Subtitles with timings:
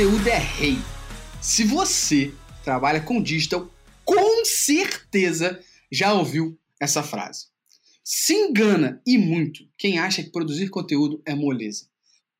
[0.00, 0.78] conteúdo é rei.
[1.42, 2.32] Se você
[2.64, 3.70] trabalha com digital,
[4.02, 7.48] com certeza já ouviu essa frase.
[8.02, 11.84] Se engana e muito quem acha que produzir conteúdo é moleza.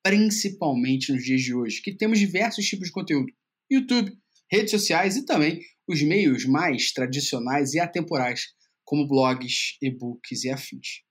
[0.03, 3.31] Principalmente nos dias de hoje, que temos diversos tipos de conteúdo:
[3.71, 4.17] YouTube,
[4.51, 11.03] redes sociais e também os meios mais tradicionais e atemporais, como blogs, e-books e afins.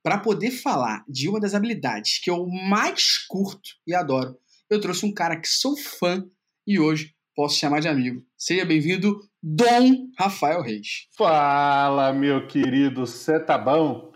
[0.00, 4.38] Para poder falar de uma das habilidades que eu mais curto e adoro,
[4.72, 6.24] eu trouxe um cara que sou fã
[6.66, 8.24] e hoje posso chamar de amigo.
[8.38, 11.08] Seja bem-vindo, Dom Rafael Reis.
[11.14, 14.10] Fala, meu querido, você tá bom?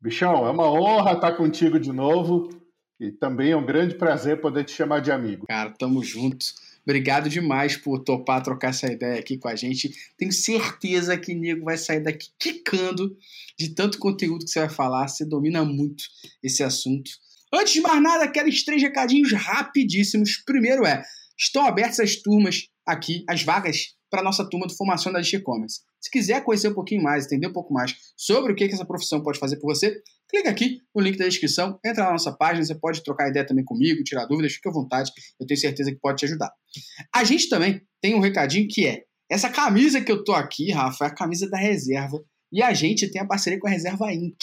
[0.00, 2.48] Bichão, é uma honra estar contigo de novo
[3.00, 5.46] e também é um grande prazer poder te chamar de amigo.
[5.48, 6.46] Cara, tamo junto.
[6.84, 9.92] Obrigado demais por topar trocar essa ideia aqui com a gente.
[10.16, 13.16] Tenho certeza que o Nego vai sair daqui quicando
[13.58, 15.08] de tanto conteúdo que você vai falar.
[15.08, 16.04] Você domina muito
[16.40, 17.10] esse assunto.
[17.56, 20.42] Antes de mais nada, aqueles três recadinhos rapidíssimos.
[20.44, 21.02] Primeiro é,
[21.38, 25.80] estão abertas as turmas aqui, as vagas para a nossa turma de formação da e-commerce.
[25.98, 29.22] Se quiser conhecer um pouquinho mais, entender um pouco mais sobre o que, essa profissão
[29.22, 32.74] pode fazer por você, clica aqui no link da descrição, entra na nossa página, você
[32.74, 36.18] pode trocar ideia também comigo, tirar dúvidas, fique à vontade, eu tenho certeza que pode
[36.18, 36.52] te ajudar.
[37.14, 41.06] A gente também tem um recadinho que é, essa camisa que eu tô aqui, Rafa,
[41.06, 44.36] é a camisa da reserva, e a gente tem a parceria com a Reserva Inc.,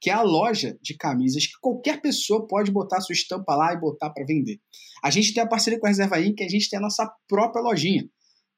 [0.00, 3.80] que é a loja de camisas que qualquer pessoa pode botar sua estampa lá e
[3.80, 4.58] botar para vender.
[5.02, 7.62] A gente tem a parceria com a Reserva Inc., a gente tem a nossa própria
[7.62, 8.08] lojinha.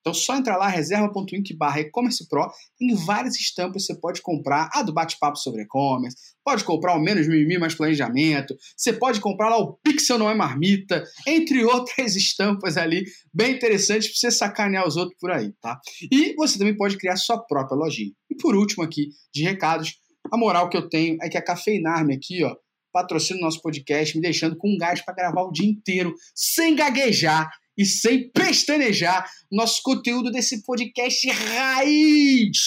[0.00, 4.70] Então só entrar lá, reserva.inc barra e-commerce pro, tem várias estampas que você pode comprar,
[4.72, 9.50] a do bate-papo sobre e-commerce, pode comprar o menos mimimi mais planejamento, você pode comprar
[9.50, 14.86] lá o Pixel não é marmita, entre outras estampas ali, bem interessantes para você sacanear
[14.86, 15.78] os outros por aí, tá?
[16.10, 18.12] E você também pode criar sua própria lojinha.
[18.30, 19.94] E por último aqui, de recados,
[20.32, 22.54] a moral que eu tenho é que a Cafeinarme aqui, ó,
[22.92, 27.50] patrocina o nosso podcast, me deixando com gás para gravar o dia inteiro, sem gaguejar
[27.76, 32.58] e sem pestanejar nosso conteúdo desse podcast raiz.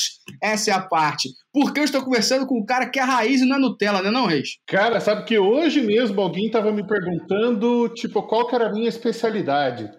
[0.42, 1.30] Essa é a parte.
[1.52, 4.10] Porque eu estou conversando com um cara que é raiz e não é Nutella, né
[4.10, 4.58] não, Reis?
[4.66, 8.88] Cara, sabe que hoje mesmo alguém estava me perguntando, tipo, qual que era a minha
[8.88, 9.92] especialidade.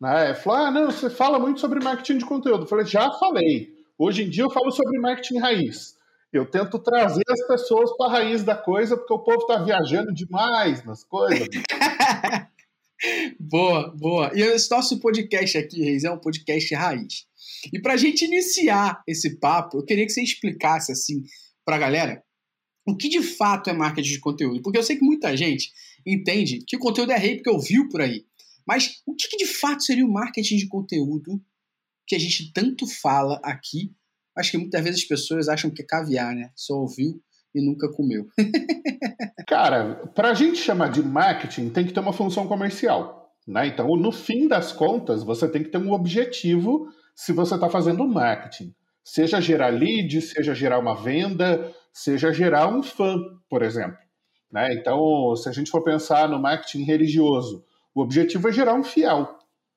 [0.00, 0.34] Né?
[0.34, 2.62] Falou, ah, não, você fala muito sobre marketing de conteúdo.
[2.62, 3.68] Eu falei, já falei.
[3.98, 5.96] Hoje em dia eu falo sobre marketing raiz.
[6.32, 10.14] Eu tento trazer as pessoas para a raiz da coisa, porque o povo está viajando
[10.14, 11.48] demais nas coisas.
[13.40, 14.30] boa, boa.
[14.32, 17.26] E esse nosso podcast aqui, Reis, é um podcast raiz.
[17.72, 21.24] E para a gente iniciar esse papo, eu queria que você explicasse assim
[21.64, 22.22] para a galera
[22.86, 24.62] o que de fato é marketing de conteúdo.
[24.62, 25.72] Porque eu sei que muita gente
[26.06, 28.24] entende que o conteúdo é rei porque ouviu por aí.
[28.64, 31.42] Mas o que de fato seria o marketing de conteúdo
[32.06, 33.92] que a gente tanto fala aqui?
[34.40, 36.50] Acho que muitas vezes as pessoas acham que é caviar, né?
[36.56, 37.20] Só ouviu
[37.54, 38.26] e nunca comeu.
[39.46, 43.20] Cara, para a gente chamar de marketing, tem que ter uma função comercial.
[43.46, 43.66] Né?
[43.66, 48.06] Então, no fim das contas, você tem que ter um objetivo se você está fazendo
[48.06, 48.74] marketing.
[49.04, 53.18] Seja gerar lead, seja gerar uma venda, seja gerar um fã,
[53.48, 53.98] por exemplo.
[54.52, 54.74] Né?
[54.74, 57.64] Então, se a gente for pensar no marketing religioso,
[57.94, 59.28] o objetivo é gerar um fiel,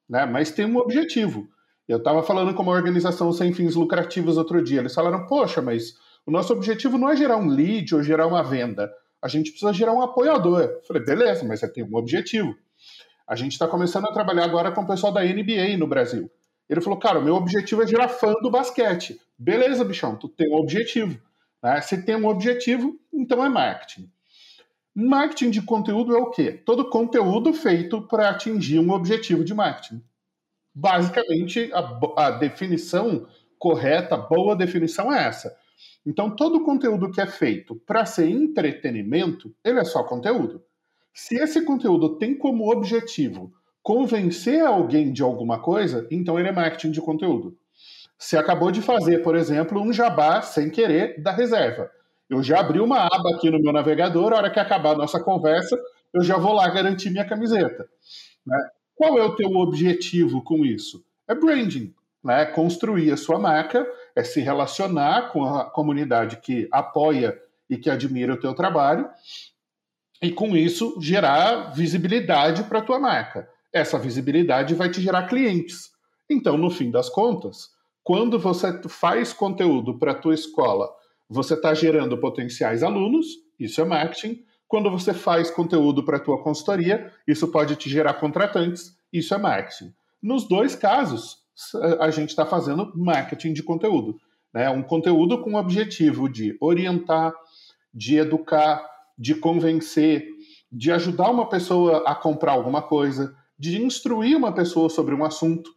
[0.07, 0.25] né?
[0.25, 1.47] mas tem um objetivo.
[1.87, 4.79] Eu estava falando com uma organização sem fins lucrativos outro dia.
[4.79, 5.93] Eles falaram: Poxa, mas
[6.25, 8.91] o nosso objetivo não é gerar um lead ou gerar uma venda.
[9.21, 10.61] A gente precisa gerar um apoiador.
[10.61, 12.55] Eu falei, beleza, mas você tem um objetivo.
[13.27, 16.29] A gente está começando a trabalhar agora com o pessoal da NBA no Brasil.
[16.69, 19.19] Ele falou, cara, o meu objetivo é gerar fã do basquete.
[19.37, 21.19] Beleza, bichão, tu tem um objetivo.
[21.61, 21.81] Né?
[21.81, 24.09] Se tem um objetivo, então é marketing.
[24.95, 26.51] Marketing de conteúdo é o quê?
[26.51, 30.03] Todo conteúdo feito para atingir um objetivo de marketing.
[30.73, 33.27] Basicamente, a, a definição
[33.59, 35.55] correta, boa definição é essa.
[36.05, 40.63] Então, todo conteúdo que é feito para ser entretenimento, ele é só conteúdo.
[41.13, 46.91] Se esse conteúdo tem como objetivo convencer alguém de alguma coisa, então ele é marketing
[46.91, 47.57] de conteúdo.
[48.17, 51.91] Você acabou de fazer, por exemplo, um jabá sem querer da reserva.
[52.29, 55.19] Eu já abri uma aba aqui no meu navegador, a hora que acabar a nossa
[55.19, 55.77] conversa,
[56.13, 57.87] eu já vou lá garantir minha camiseta.
[58.45, 58.57] Né?
[58.95, 61.03] Qual é o teu objetivo com isso?
[61.27, 61.93] É branding
[62.23, 63.85] né, construir a sua marca,
[64.15, 67.37] é se relacionar com a comunidade que apoia
[67.69, 69.09] e que admira o teu trabalho,
[70.21, 73.49] e com isso gerar visibilidade para a tua marca.
[73.73, 75.91] Essa visibilidade vai te gerar clientes.
[76.29, 77.71] Então, no fim das contas,
[78.03, 80.89] quando você faz conteúdo para a tua escola,
[81.27, 83.25] você está gerando potenciais alunos,
[83.59, 84.43] isso é marketing.
[84.73, 89.37] Quando você faz conteúdo para a tua consultoria, isso pode te gerar contratantes, isso é
[89.37, 89.93] marketing.
[90.19, 91.37] Nos dois casos,
[91.99, 94.19] a gente está fazendo marketing de conteúdo.
[94.51, 94.67] Né?
[94.71, 97.35] Um conteúdo com o objetivo de orientar,
[97.93, 98.83] de educar,
[99.15, 100.27] de convencer,
[100.71, 105.69] de ajudar uma pessoa a comprar alguma coisa, de instruir uma pessoa sobre um assunto.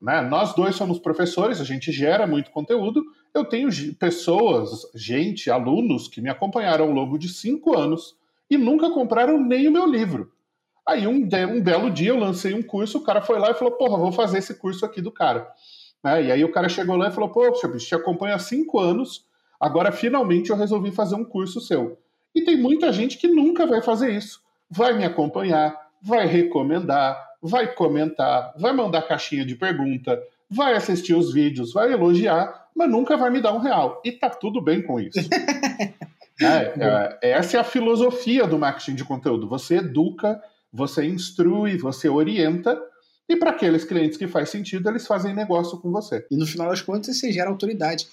[0.00, 0.20] Né?
[0.20, 3.02] Nós dois somos professores, a gente gera muito conteúdo.
[3.34, 3.68] Eu tenho
[3.98, 8.14] pessoas, gente, alunos que me acompanharam ao longo de cinco anos
[8.54, 10.32] e nunca compraram nem o meu livro.
[10.86, 13.74] Aí um, um belo dia eu lancei um curso, o cara foi lá e falou:
[13.74, 15.48] Porra, vou fazer esse curso aqui do cara.
[16.02, 16.24] Né?
[16.24, 19.24] E aí o cara chegou lá e falou: Poxa, bicho, te acompanho há cinco anos,
[19.58, 21.98] agora finalmente eu resolvi fazer um curso seu.
[22.34, 24.42] E tem muita gente que nunca vai fazer isso.
[24.68, 30.20] Vai me acompanhar, vai recomendar, vai comentar, vai mandar caixinha de pergunta,
[30.50, 34.02] vai assistir os vídeos, vai elogiar, mas nunca vai me dar um real.
[34.04, 35.20] E tá tudo bem com isso.
[36.40, 39.48] é, é, essa é a filosofia do marketing de conteúdo.
[39.48, 40.42] Você educa,
[40.72, 42.80] você instrui, você orienta,
[43.28, 46.26] e para aqueles clientes que faz sentido, eles fazem negócio com você.
[46.30, 48.06] E no final das contas, você gera autoridade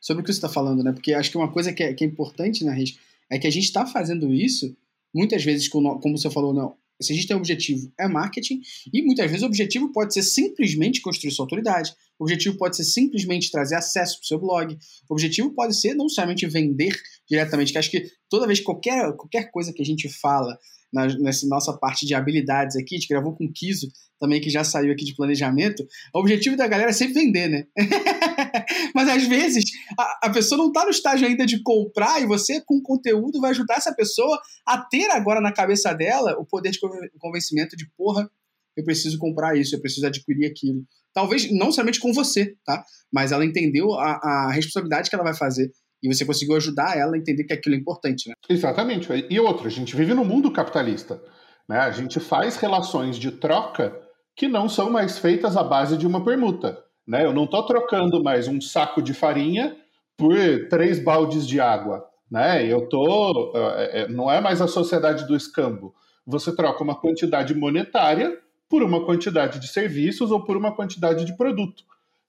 [0.00, 0.92] sobre o que você está falando, né?
[0.92, 2.98] Porque acho que uma coisa que é, que é importante na rede
[3.30, 4.76] é que a gente está fazendo isso,
[5.14, 8.60] muitas vezes, como você falou, não, se a gente tem um objetivo, é marketing,
[8.92, 12.84] e muitas vezes o objetivo pode ser simplesmente construir sua autoridade, o objetivo pode ser
[12.84, 14.78] simplesmente trazer acesso para o seu blog,
[15.08, 16.94] o objetivo pode ser não somente vender
[17.28, 20.58] diretamente, que acho que toda vez, qualquer, qualquer coisa que a gente fala
[20.92, 23.88] na, nessa nossa parte de habilidades aqui, a gente gravou com o Kiso
[24.18, 27.66] também, que já saiu aqui de planejamento, o objetivo da galera é sempre vender, né?
[28.94, 29.64] Mas às vezes
[29.98, 33.50] a, a pessoa não está no estágio ainda de comprar e você, com conteúdo, vai
[33.50, 36.78] ajudar essa pessoa a ter agora na cabeça dela o poder de
[37.18, 38.28] convencimento de, porra,
[38.76, 40.84] eu preciso comprar isso, eu preciso adquirir aquilo.
[41.14, 42.84] Talvez não somente com você, tá?
[43.12, 45.70] Mas ela entendeu a, a responsabilidade que ela vai fazer
[46.02, 48.34] e você conseguiu ajudar ela a entender que aquilo é importante, né?
[48.48, 49.08] Exatamente.
[49.30, 51.20] E outra, a gente vive no mundo capitalista.
[51.68, 51.78] Né?
[51.78, 53.98] A gente faz relações de troca
[54.36, 56.78] que não são mais feitas à base de uma permuta.
[57.06, 57.24] Né?
[57.24, 59.76] Eu não estou trocando mais um saco de farinha
[60.16, 60.34] por
[60.68, 62.06] três baldes de água.
[62.30, 62.66] Né?
[62.66, 65.94] Eu tô, é, é, não é mais a sociedade do escambo.
[66.26, 68.36] Você troca uma quantidade monetária
[68.68, 71.84] por uma quantidade de serviços ou por uma quantidade de produto.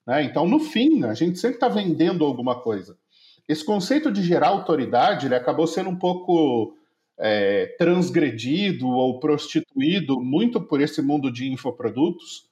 [0.06, 0.22] Né?
[0.22, 2.96] Então, no fim, a gente sempre está vendendo alguma coisa.
[3.48, 6.76] Esse conceito de gerar autoridade ele acabou sendo um pouco
[7.18, 12.46] é, transgredido ou prostituído muito por esse mundo de infoprodutos,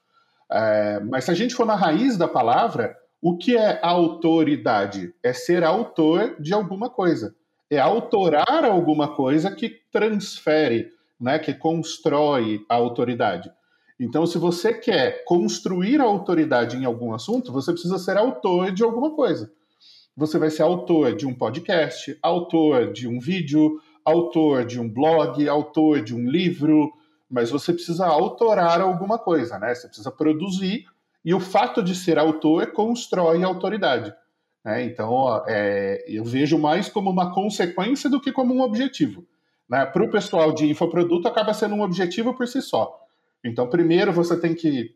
[0.50, 5.12] é, mas se a gente for na raiz da palavra, o que é autoridade?
[5.22, 7.34] É ser autor de alguma coisa.
[7.69, 10.90] É autorar alguma coisa que transfere,
[11.20, 13.50] né, que constrói a autoridade.
[13.98, 18.84] Então, se você quer construir a autoridade em algum assunto, você precisa ser autor de
[18.84, 19.50] alguma coisa.
[20.14, 25.49] Você vai ser autor de um podcast, autor de um vídeo, autor de um blog,
[25.49, 26.92] autor de um livro,
[27.31, 29.75] mas você precisa autorar alguma coisa, né?
[29.75, 30.87] Você precisa produzir,
[31.26, 34.14] e o fato de ser autor constrói autoridade.
[34.64, 34.84] Né?
[34.84, 39.26] Então, é, eu vejo mais como uma consequência do que como um objetivo.
[39.69, 39.84] Né?
[39.87, 42.96] Para o pessoal de infoproduto, acaba sendo um objetivo por si só.
[43.44, 44.94] Então, primeiro você tem que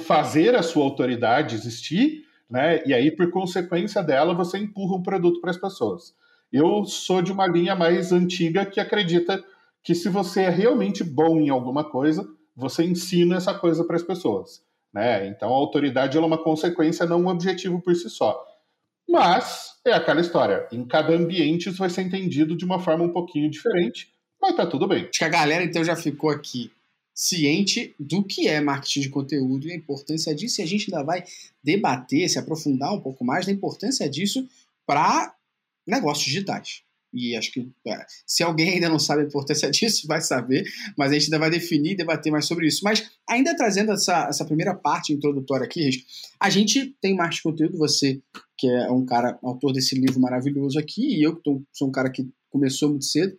[0.00, 2.80] fazer a sua autoridade existir, né?
[2.86, 6.14] e aí, por consequência dela, você empurra um produto para as pessoas.
[6.52, 9.42] Eu sou de uma linha mais antiga que acredita
[9.82, 14.02] que se você é realmente bom em alguma coisa, você ensina essa coisa para as
[14.02, 14.62] pessoas.
[14.92, 15.26] Né?
[15.28, 18.46] Então a autoridade é uma consequência, não um objetivo por si só.
[19.08, 20.68] Mas é aquela história.
[20.70, 24.66] Em cada ambiente isso vai ser entendido de uma forma um pouquinho diferente, mas tá
[24.66, 25.04] tudo bem.
[25.04, 26.70] Acho que a galera então já ficou aqui
[27.14, 30.60] ciente do que é marketing de conteúdo e a importância disso.
[30.60, 31.24] E a gente ainda vai
[31.62, 34.46] debater, se aprofundar um pouco mais da importância disso
[34.86, 35.34] para
[35.86, 36.82] negócios digitais.
[37.12, 40.64] E acho que é, se alguém ainda não sabe a importância disso, vai saber,
[40.96, 42.80] mas a gente ainda vai definir e debater mais sobre isso.
[42.82, 45.90] Mas ainda trazendo essa, essa primeira parte introdutória aqui,
[46.40, 48.20] a gente tem de conteúdo, você
[48.56, 51.92] que é um cara, autor desse livro maravilhoso aqui, e eu que tô, sou um
[51.92, 53.36] cara que começou muito cedo,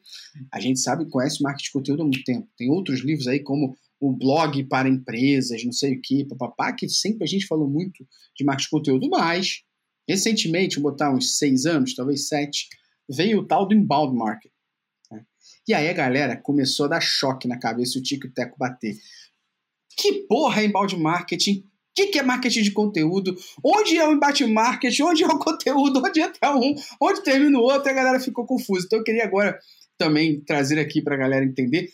[0.52, 2.48] a gente sabe, conhece marketing de conteúdo há muito tempo.
[2.58, 6.90] Tem outros livros aí como o blog para empresas, não sei o que, papapá, que
[6.90, 9.64] sempre a gente falou muito de marketing de conteúdo, mas
[10.10, 12.68] recentemente, vou botar uns seis anos, talvez sete,
[13.10, 14.52] veio o tal do inbound market.
[15.12, 15.26] Né?
[15.68, 18.58] E aí a galera começou a dar choque na cabeça o tico e o teco
[18.58, 18.96] bater.
[19.98, 21.60] Que porra é inbound marketing?
[21.94, 23.36] O que, que, é marketing de conteúdo?
[23.64, 25.04] Onde é o embate marketing?
[25.04, 26.02] Onde é o conteúdo?
[26.04, 26.74] Onde entra um?
[27.00, 27.92] Onde termina o outro?
[27.92, 28.86] A galera ficou confusa.
[28.86, 29.60] Então eu queria agora
[29.96, 31.90] também trazer aqui para a galera entender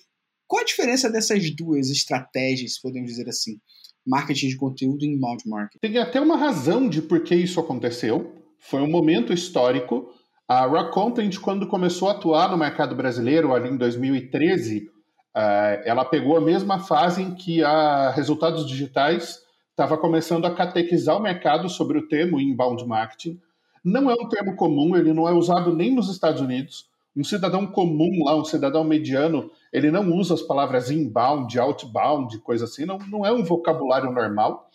[0.47, 3.59] qual a diferença dessas duas estratégias, podemos dizer assim.
[4.07, 5.79] Marketing de conteúdo e inbound marketing.
[5.79, 8.33] Tem até uma razão de por que isso aconteceu.
[8.57, 10.09] Foi um momento histórico
[10.49, 14.89] a Rock Content, quando começou a atuar no mercado brasileiro, ali em 2013,
[15.35, 21.15] eh, ela pegou a mesma fase em que a Resultados Digitais estava começando a catequizar
[21.15, 23.39] o mercado sobre o termo inbound marketing.
[23.85, 26.89] Não é um termo comum, ele não é usado nem nos Estados Unidos.
[27.15, 32.65] Um cidadão comum lá, um cidadão mediano, ele não usa as palavras inbound, outbound, coisa
[32.65, 34.67] assim, não, não é um vocabulário normal,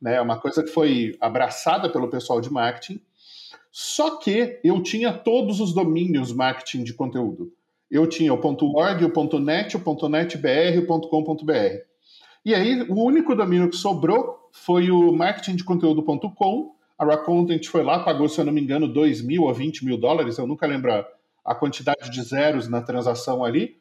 [0.00, 0.14] né?
[0.14, 3.02] É uma coisa que foi abraçada pelo pessoal de marketing.
[3.70, 7.52] Só que eu tinha todos os domínios marketing de conteúdo.
[7.90, 11.90] Eu tinha o .org, o .net, o .netbr, o .com.br.
[12.44, 16.74] E aí, o único domínio que sobrou foi o marketingdeconteúdo.com.
[16.98, 19.84] A Raw Content foi lá, pagou, se eu não me engano, 2 mil ou 20
[19.84, 20.92] mil dólares, eu nunca lembro
[21.44, 23.76] a quantidade de zeros na transação ali.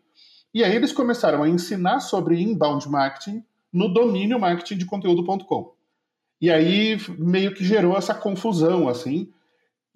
[0.53, 5.73] E aí eles começaram a ensinar sobre inbound marketing no domínio marketingdeconteúdo.com.
[6.41, 9.31] E aí meio que gerou essa confusão, assim.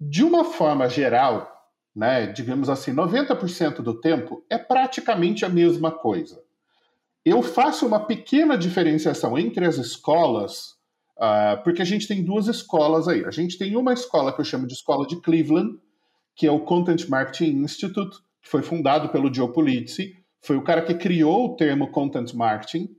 [0.06, 1.50] De uma forma geral,
[1.96, 6.42] né, digamos assim, 90% do tempo é praticamente a mesma coisa.
[7.24, 10.74] Eu faço uma pequena diferenciação entre as escolas,
[11.16, 13.24] uh, porque a gente tem duas escolas aí.
[13.24, 15.78] A gente tem uma escola que eu chamo de escola de Cleveland,
[16.36, 20.82] que é o Content Marketing Institute, que foi fundado pelo Joe Pulizzi, foi o cara
[20.82, 22.94] que criou o termo Content Marketing,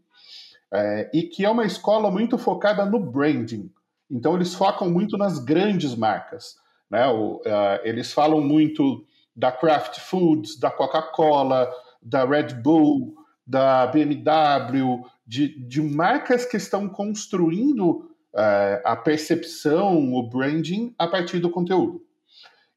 [0.73, 3.71] é, e que é uma escola muito focada no branding.
[4.09, 6.64] Então, eles focam muito nas grandes marcas.
[6.89, 7.07] Né?
[7.07, 11.69] O, uh, eles falam muito da Kraft Foods, da Coca-Cola,
[12.01, 13.15] da Red Bull,
[13.45, 21.39] da BMW, de, de marcas que estão construindo uh, a percepção, o branding a partir
[21.39, 22.01] do conteúdo.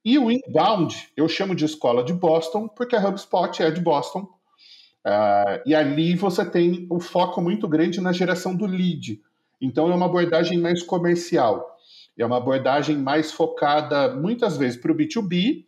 [0.05, 4.21] E o inbound, eu chamo de escola de Boston, porque a HubSpot é de Boston.
[5.07, 9.21] Uh, e ali você tem um foco muito grande na geração do lead.
[9.61, 11.78] Então é uma abordagem mais comercial.
[12.19, 15.65] É uma abordagem mais focada, muitas vezes, para o B2B,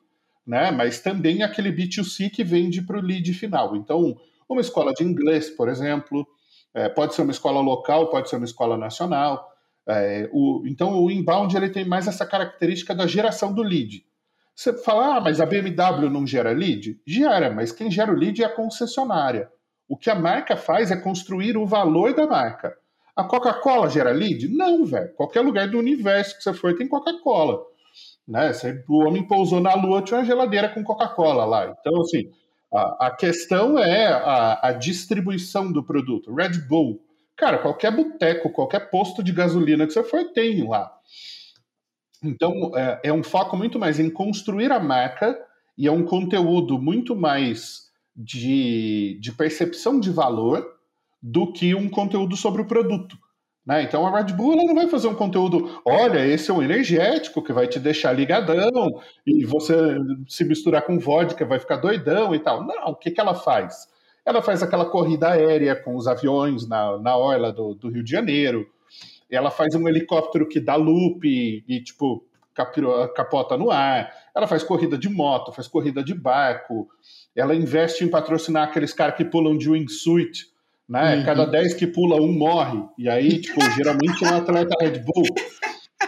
[0.47, 0.71] né?
[0.71, 3.77] mas também aquele B2C que vende para o lead final.
[3.77, 4.17] Então,
[4.49, 6.27] uma escola de inglês, por exemplo,
[6.75, 9.49] é, pode ser uma escola local, pode ser uma escola nacional.
[9.87, 14.05] É, o, então, o inbound ele tem mais essa característica da geração do lead.
[14.55, 17.01] Você fala, ah, mas a BMW não gera lead?
[17.07, 19.49] Gera, mas quem gera o lead é a concessionária.
[19.89, 22.77] O que a marca faz é construir o valor da marca.
[23.17, 24.49] A Coca-Cola gera lead?
[24.49, 25.13] Não, velho.
[25.15, 27.61] Qualquer lugar do universo que você for tem Coca-Cola.
[28.27, 28.53] Né?
[28.89, 31.75] O homem pousou na Lua, tinha uma geladeira com Coca-Cola lá.
[31.79, 32.31] Então, assim,
[32.73, 36.35] a, a questão é a, a, distribuição do produto.
[36.35, 37.01] Red Bull.
[37.37, 40.93] Cara, qualquer boteco, qualquer posto de gasolina que você for, tem lá.
[42.23, 45.37] Então, é, é um foco muito mais em construir a marca
[45.77, 50.80] e é um conteúdo muito mais de, de percepção de valor
[51.23, 53.17] do que um conteúdo sobre o produto.
[53.67, 53.83] Né?
[53.83, 57.53] Então a Red Bull não vai fazer um conteúdo, olha, esse é um energético que
[57.53, 58.89] vai te deixar ligadão,
[59.27, 59.97] e você
[60.27, 62.67] se misturar com vodka vai ficar doidão e tal.
[62.67, 63.87] Não, o que, que ela faz?
[64.25, 68.11] Ela faz aquela corrida aérea com os aviões na, na orla do, do Rio de
[68.11, 68.67] Janeiro,
[69.31, 72.25] ela faz um helicóptero que dá loop e, e tipo,
[73.15, 76.89] capota no ar, ela faz corrida de moto, faz corrida de barco,
[77.35, 80.50] ela investe em patrocinar aqueles caras que pulam de wingsuit,
[80.91, 81.19] né?
[81.19, 81.25] Uhum.
[81.25, 82.83] Cada 10 que pula, um morre.
[82.99, 85.25] E aí, tipo, geralmente é um atleta Red Bull.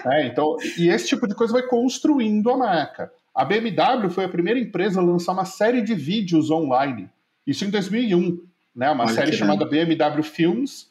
[0.05, 0.27] Né?
[0.27, 3.13] Então, e esse tipo de coisa vai construindo a marca.
[3.33, 7.09] A BMW foi a primeira empresa a lançar uma série de vídeos online.
[7.47, 8.41] Isso em 2001,
[8.75, 8.91] né?
[8.91, 10.89] Uma Olha série chamada BMW Films.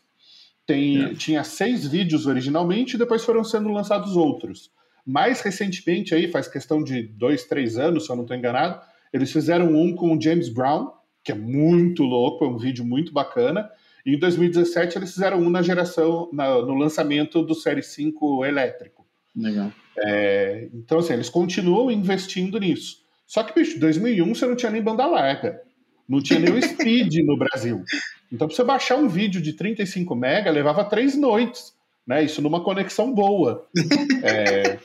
[0.65, 1.13] Tem, é.
[1.13, 4.71] Tinha seis vídeos originalmente e depois foram sendo lançados outros.
[5.05, 8.79] Mais recentemente, aí, faz questão de dois, três anos, se eu não estou enganado,
[9.11, 10.91] eles fizeram um com o James Brown,
[11.23, 13.69] que é muito louco, é um vídeo muito bacana.
[14.05, 19.05] E em 2017 eles fizeram um na geração, na, no lançamento do Série 5 elétrico.
[19.35, 19.71] Legal.
[19.97, 22.97] É, então, assim, eles continuam investindo nisso.
[23.27, 25.61] Só que, bicho, 2001 você não tinha nem banda larga.
[26.07, 27.83] Não tinha nem o Speed no Brasil.
[28.31, 31.73] Então, para você baixar um vídeo de 35 mega, levava três noites.
[32.05, 32.23] Né?
[32.23, 33.67] Isso numa conexão boa.
[34.23, 34.77] É,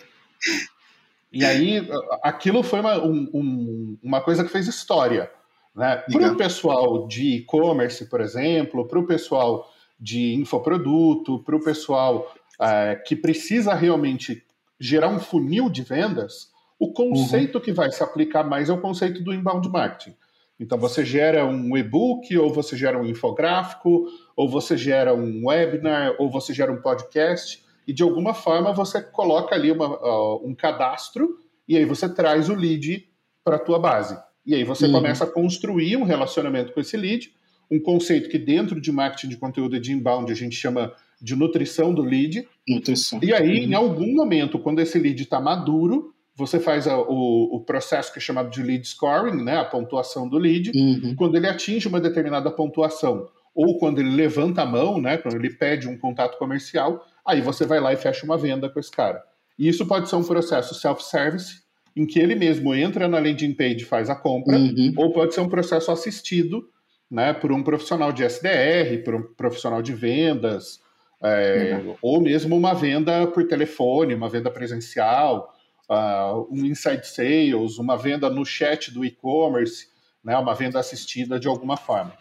[1.33, 1.87] e aí,
[2.23, 5.31] aquilo foi uma, um, um, uma coisa que fez história.
[5.77, 5.97] Né?
[6.11, 12.33] Para o pessoal de e-commerce, por exemplo, para o pessoal de infoproduto, para o pessoal
[12.61, 14.43] é, que precisa realmente
[14.81, 17.61] gerar um funil de vendas, o conceito uhum.
[17.61, 20.17] que vai se aplicar mais é o conceito do inbound marketing.
[20.59, 26.15] Então você gera um e-book, ou você gera um infográfico, ou você gera um webinar,
[26.19, 30.55] ou você gera um podcast, e de alguma forma você coloca ali uma, uh, um
[30.55, 33.07] cadastro e aí você traz o lead
[33.45, 34.19] para a tua base.
[34.47, 34.93] E aí você uhum.
[34.93, 37.33] começa a construir um relacionamento com esse lead,
[37.71, 41.35] um conceito que dentro de marketing de conteúdo e de inbound a gente chama de
[41.35, 42.47] nutrição do lead.
[42.69, 43.19] Nutrição.
[43.23, 43.71] E aí, uhum.
[43.71, 48.19] em algum momento, quando esse lead está maduro, você faz a, o, o, processo que
[48.19, 50.71] é chamado de lead scoring, né, a pontuação do lead.
[50.75, 51.15] Uhum.
[51.17, 55.51] Quando ele atinge uma determinada pontuação, ou quando ele levanta a mão, né, quando ele
[55.51, 59.23] pede um contato comercial, aí você vai lá e fecha uma venda com esse cara.
[59.59, 61.63] E isso pode ser um processo self-service,
[61.97, 64.93] em que ele mesmo entra na landing page e faz a compra, uhum.
[64.97, 66.69] ou pode ser um processo assistido,
[67.11, 70.81] né, por um profissional de SDR, por um profissional de vendas,
[71.23, 71.97] é, uhum.
[72.03, 75.55] ou mesmo uma venda por telefone, uma venda presencial,
[75.91, 79.87] uh, um inside sales, uma venda no chat do e-commerce,
[80.23, 82.13] né, uma venda assistida de alguma forma.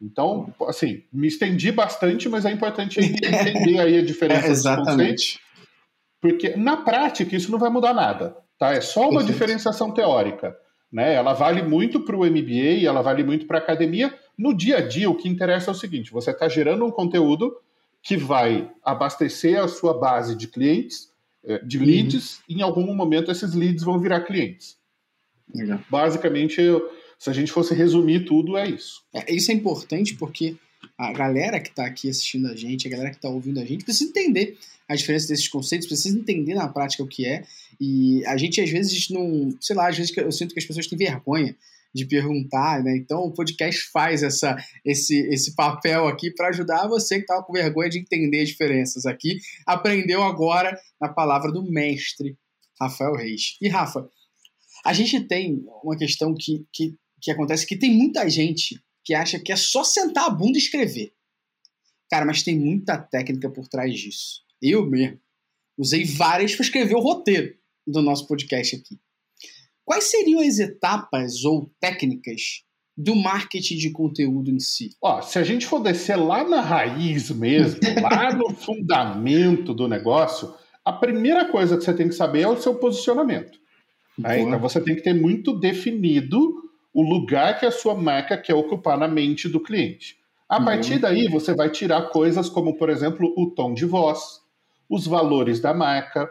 [0.00, 5.40] Então, assim, me estendi bastante, mas é importante entender aí a diferença é, exatamente.
[6.20, 8.72] porque na prática isso não vai mudar nada, tá?
[8.72, 10.56] É só uma diferenciação teórica,
[10.92, 11.14] né?
[11.14, 14.12] Ela vale muito para o MBA, ela vale muito para a academia.
[14.36, 17.56] No dia a dia, o que interessa é o seguinte: você está gerando um conteúdo
[18.02, 21.12] que vai abastecer a sua base de clientes,
[21.44, 21.84] eh, de uhum.
[21.84, 22.42] leads, uhum.
[22.48, 24.78] e em algum momento esses leads vão virar clientes.
[25.54, 25.80] Legal.
[25.90, 26.62] Basicamente,
[27.18, 29.02] se a gente fosse resumir tudo, é isso.
[29.12, 30.56] É, isso é importante porque
[30.98, 33.84] a galera que está aqui assistindo a gente, a galera que está ouvindo a gente,
[33.84, 37.44] precisa entender a diferença desses conceitos, precisa entender na prática o que é.
[37.80, 39.56] E a gente, às vezes, não.
[39.60, 41.56] Sei lá, às vezes eu sinto que as pessoas têm vergonha
[41.94, 42.96] de perguntar, né?
[42.96, 47.52] Então o podcast faz essa, esse, esse papel aqui para ajudar você que estava com
[47.52, 49.38] vergonha de entender as diferenças aqui.
[49.66, 52.36] Aprendeu agora na palavra do mestre
[52.80, 53.56] Rafael Reis.
[53.60, 54.08] E Rafa,
[54.84, 59.38] a gente tem uma questão que, que que acontece que tem muita gente que acha
[59.38, 61.14] que é só sentar a bunda e escrever.
[62.10, 64.42] Cara, mas tem muita técnica por trás disso.
[64.60, 65.18] Eu mesmo
[65.78, 67.54] usei várias para escrever o roteiro
[67.86, 69.00] do nosso podcast aqui.
[69.82, 74.90] Quais seriam as etapas ou técnicas do marketing de conteúdo em si?
[75.00, 80.54] Ó, se a gente for descer lá na raiz mesmo, lá no fundamento do negócio,
[80.84, 83.58] a primeira coisa que você tem que saber é o seu posicionamento.
[84.18, 84.40] Né?
[84.40, 86.67] Então você tem que ter muito definido
[86.98, 90.18] o lugar que a sua marca quer ocupar na mente do cliente.
[90.48, 90.64] A uhum.
[90.64, 94.40] partir daí, você vai tirar coisas como, por exemplo, o tom de voz,
[94.90, 96.28] os valores da marca,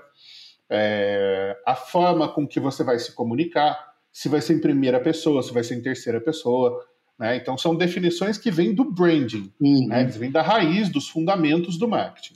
[0.70, 3.80] é, a forma com que você vai se comunicar,
[4.12, 6.86] se vai ser em primeira pessoa, se vai ser em terceira pessoa.
[7.18, 7.38] Né?
[7.38, 9.88] Então, são definições que vêm do branding, uhum.
[9.88, 10.04] né?
[10.04, 12.36] vêm da raiz, dos fundamentos do marketing.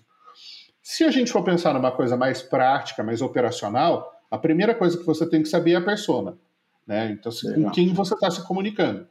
[0.82, 5.06] Se a gente for pensar numa coisa mais prática, mais operacional, a primeira coisa que
[5.06, 6.38] você tem que saber é a persona.
[6.86, 7.12] Né?
[7.12, 9.08] Então, se, com quem você está se comunicando?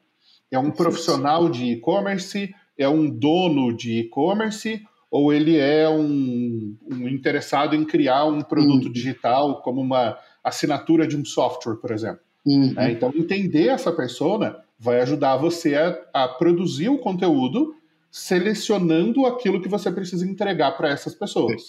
[0.50, 2.54] É um profissional de e-commerce?
[2.76, 4.82] É um dono de e-commerce?
[5.10, 8.92] Ou ele é um, um, interessado em criar um produto uhum.
[8.92, 12.20] digital como uma assinatura de um software, por exemplo?
[12.46, 12.72] Uhum.
[12.74, 12.92] Né?
[12.92, 17.74] Então, entender essa persona vai ajudar você a, a produzir o conteúdo
[18.10, 21.68] selecionando aquilo que você precisa entregar para essas pessoas,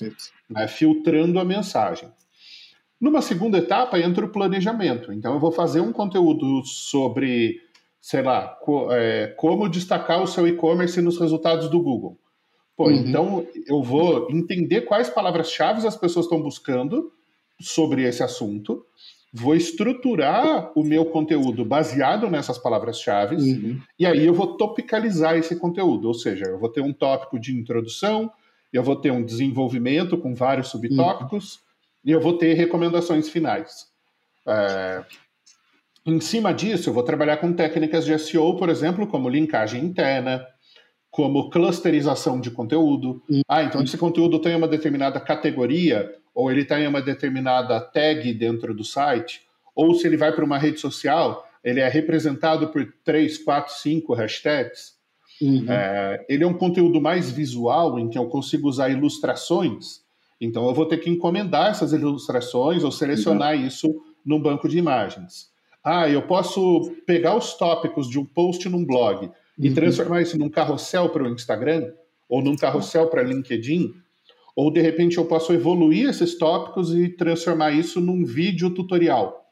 [0.50, 0.68] né?
[0.68, 2.10] filtrando a mensagem.
[3.02, 5.12] Numa segunda etapa entra o planejamento.
[5.12, 7.60] Então eu vou fazer um conteúdo sobre,
[8.00, 12.20] sei lá, co é, como destacar o seu e-commerce nos resultados do Google.
[12.78, 12.94] Pô, uhum.
[12.94, 17.12] então eu vou entender quais palavras-chave as pessoas estão buscando
[17.60, 18.86] sobre esse assunto,
[19.34, 23.80] vou estruturar o meu conteúdo baseado nessas palavras-chave, uhum.
[24.00, 27.56] e aí eu vou topicalizar esse conteúdo, ou seja, eu vou ter um tópico de
[27.56, 28.32] introdução,
[28.74, 31.71] eu vou ter um desenvolvimento com vários subtópicos, uhum
[32.04, 33.88] e eu vou ter recomendações finais.
[34.48, 35.04] É,
[36.06, 40.46] em cima disso, eu vou trabalhar com técnicas de SEO, por exemplo, como linkagem interna,
[41.12, 43.22] como clusterização de conteúdo.
[43.48, 48.74] Ah, então esse conteúdo tem uma determinada categoria, ou ele tem uma determinada tag dentro
[48.74, 49.42] do site,
[49.76, 54.14] ou se ele vai para uma rede social, ele é representado por três, quatro, cinco
[54.14, 54.96] hashtags.
[55.40, 55.66] Uhum.
[55.70, 60.01] É, ele é um conteúdo mais visual, em que eu consigo usar ilustrações
[60.42, 65.52] então eu vou ter que encomendar essas ilustrações ou selecionar isso no banco de imagens.
[65.84, 69.32] Ah, eu posso pegar os tópicos de um post num blog uhum.
[69.60, 71.92] e transformar isso num carrossel para o Instagram
[72.28, 73.94] ou num carrossel para LinkedIn,
[74.56, 79.46] ou de repente eu posso evoluir esses tópicos e transformar isso num vídeo tutorial.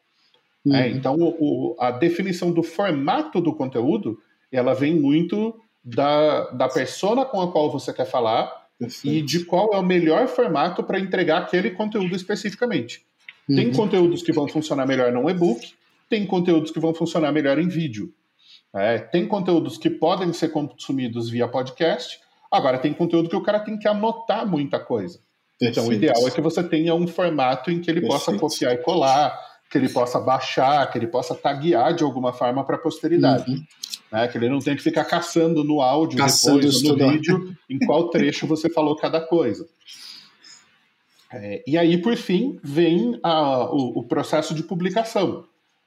[0.65, 0.75] É, uhum.
[0.75, 4.17] É, então o, a definição do formato do conteúdo
[4.52, 9.17] ela vem muito da, da persona com a qual você quer falar Perfeito.
[9.17, 13.05] e de qual é o melhor formato para entregar aquele conteúdo especificamente.
[13.47, 13.55] Uhum.
[13.55, 15.73] Tem conteúdos que vão funcionar melhor num e-book,
[16.09, 18.13] tem conteúdos que vão funcionar melhor em vídeo.
[18.73, 22.19] É, tem conteúdos que podem ser consumidos via podcast,
[22.51, 25.19] agora tem conteúdo que o cara tem que anotar muita coisa.
[25.59, 25.79] Perfeito.
[25.79, 28.25] Então, o ideal é que você tenha um formato em que ele Perfeito.
[28.25, 29.37] possa copiar e colar,
[29.69, 33.51] que ele possa baixar, que ele possa taguear de alguma forma para a posteridade.
[33.51, 33.63] Uhum.
[34.12, 34.28] Né?
[34.28, 38.10] Que ele não tem que ficar caçando no áudio caçando depois no vídeo em qual
[38.10, 39.67] trecho você falou cada coisa.
[41.32, 45.45] É, e aí, por fim, vem a, o, o, processo de publicação.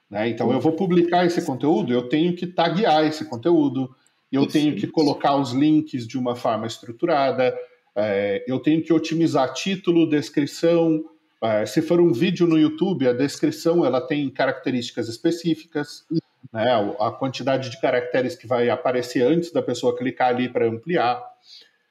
[0.09, 0.29] Né?
[0.29, 3.93] Então, eu vou publicar esse conteúdo, eu tenho que taguear esse conteúdo,
[4.31, 7.53] eu tenho que colocar os links de uma forma estruturada,
[7.95, 11.03] é, eu tenho que otimizar título, descrição,
[11.43, 16.05] é, se for um vídeo no YouTube, a descrição ela tem características específicas.
[16.53, 21.19] Né, a quantidade de caracteres que vai aparecer antes da pessoa clicar ali para ampliar.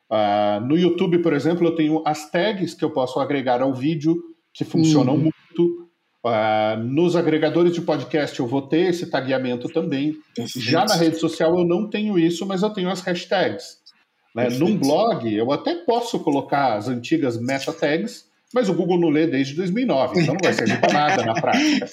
[0.08, 4.22] Uh, no YouTube, por exemplo, eu tenho as tags que eu posso agregar ao vídeo,
[4.54, 5.20] que funcionam uhum.
[5.22, 5.82] muito.
[6.24, 10.14] Uh, nos agregadores de podcast eu vou ter esse tagueamento também.
[10.36, 10.64] Perfeito.
[10.64, 13.78] Já na rede social eu não tenho isso, mas eu tenho as hashtags.
[14.32, 14.48] Né?
[14.50, 19.26] Num blog eu até posso colocar as antigas meta tags, mas o Google não lê
[19.26, 21.86] desde 2009, então não vai servir para nada na prática.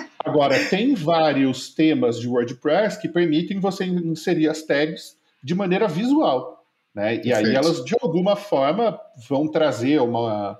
[0.26, 6.66] Agora, tem vários temas de WordPress que permitem você inserir as tags de maneira visual.
[6.92, 7.20] Né?
[7.24, 10.58] E aí elas, de alguma forma, vão trazer uma.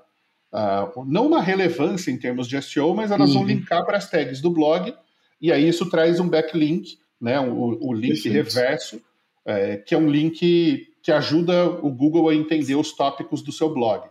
[0.53, 3.41] Uh, não uma relevância em termos de SEO, mas elas uhum.
[3.41, 4.95] vão linkar para as tags do blog,
[5.41, 7.41] e aí isso traz um backlink, né?
[7.41, 8.35] o, o link Perfeito.
[8.35, 9.03] reverso,
[9.45, 13.75] é, que é um link que ajuda o Google a entender os tópicos do seu
[13.75, 14.09] blog.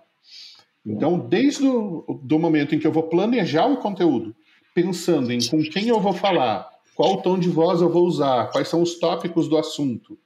[0.85, 4.35] Então, desde o do momento em que eu vou planejar o conteúdo,
[4.75, 8.67] pensando em com quem eu vou falar, qual tom de voz eu vou usar, quais
[8.67, 10.19] são os tópicos do assunto,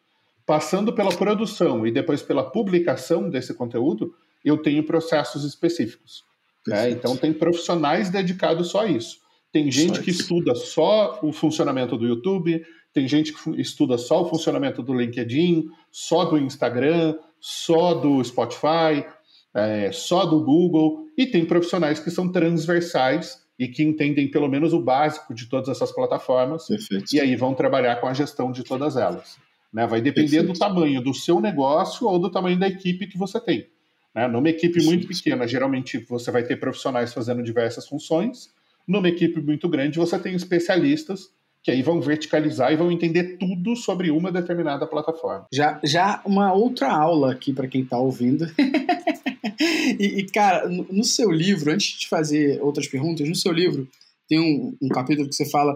[0.44, 4.12] passando pela produção e depois pela publicação desse conteúdo,
[4.44, 6.24] eu tenho processos específicos.
[6.68, 6.90] Né?
[6.90, 9.20] Então, tem profissionais dedicados só a isso.
[9.52, 14.26] Tem gente que estuda só o funcionamento do YouTube, tem gente que estuda só o
[14.26, 19.06] funcionamento do LinkedIn, só do Instagram, só do Spotify,
[19.54, 24.72] é, só do Google, e tem profissionais que são transversais e que entendem pelo menos
[24.72, 27.14] o básico de todas essas plataformas, Perfeito.
[27.14, 29.38] e aí vão trabalhar com a gestão de todas elas.
[29.72, 29.86] Né?
[29.86, 30.54] Vai depender Perfeito.
[30.54, 33.68] do tamanho do seu negócio ou do tamanho da equipe que você tem.
[34.16, 34.28] Né?
[34.30, 38.50] Numa equipe muito pequena, geralmente você vai ter profissionais fazendo diversas funções.
[38.88, 41.30] Numa equipe muito grande, você tem especialistas
[41.64, 45.46] que aí vão verticalizar e vão entender tudo sobre uma determinada plataforma.
[45.54, 48.46] Já, já uma outra aula aqui para quem está ouvindo.
[50.00, 53.88] e, e, cara, no, no, seu livro, antes de fazer outras perguntas, no seu livro
[54.28, 55.76] tem um, um capítulo que você fala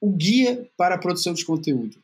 [0.00, 1.96] o guia para a produção de conteúdo.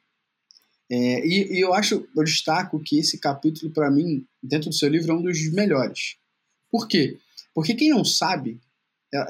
[0.91, 4.89] É, e, e, eu acho, eu destaco que esse capítulo, para mim, dentro do seu
[4.89, 6.17] livro, é um dos melhores.
[6.71, 7.19] Por quê?
[7.55, 8.59] Porque quem não sabe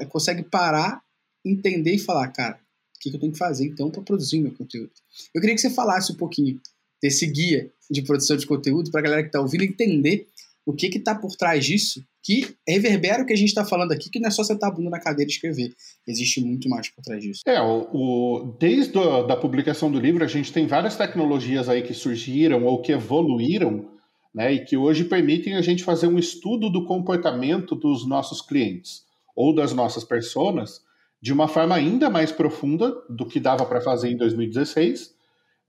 [0.09, 1.03] consegue parar,
[1.45, 2.59] entender e falar, cara,
[3.03, 4.91] que, que eu tenho que fazer então para produzir meu conteúdo.
[5.35, 6.59] Eu queria que você falasse um pouquinho
[7.01, 10.27] desse guia de produção de conteúdo para a galera que está ouvindo entender
[10.65, 14.09] o que está por trás disso, que reverbera o que a gente está falando aqui,
[14.09, 15.73] que não é só sentar a bunda na cadeira e escrever.
[16.07, 17.41] Existe muito mais por trás disso.
[17.45, 21.81] É, o, o desde a da publicação do livro, a gente tem várias tecnologias aí
[21.81, 23.91] que surgiram ou que evoluíram,
[24.33, 29.03] né, e que hoje permitem a gente fazer um estudo do comportamento dos nossos clientes
[29.35, 30.81] ou das nossas personas
[31.23, 35.15] de uma forma ainda mais profunda do que dava para fazer em 2016.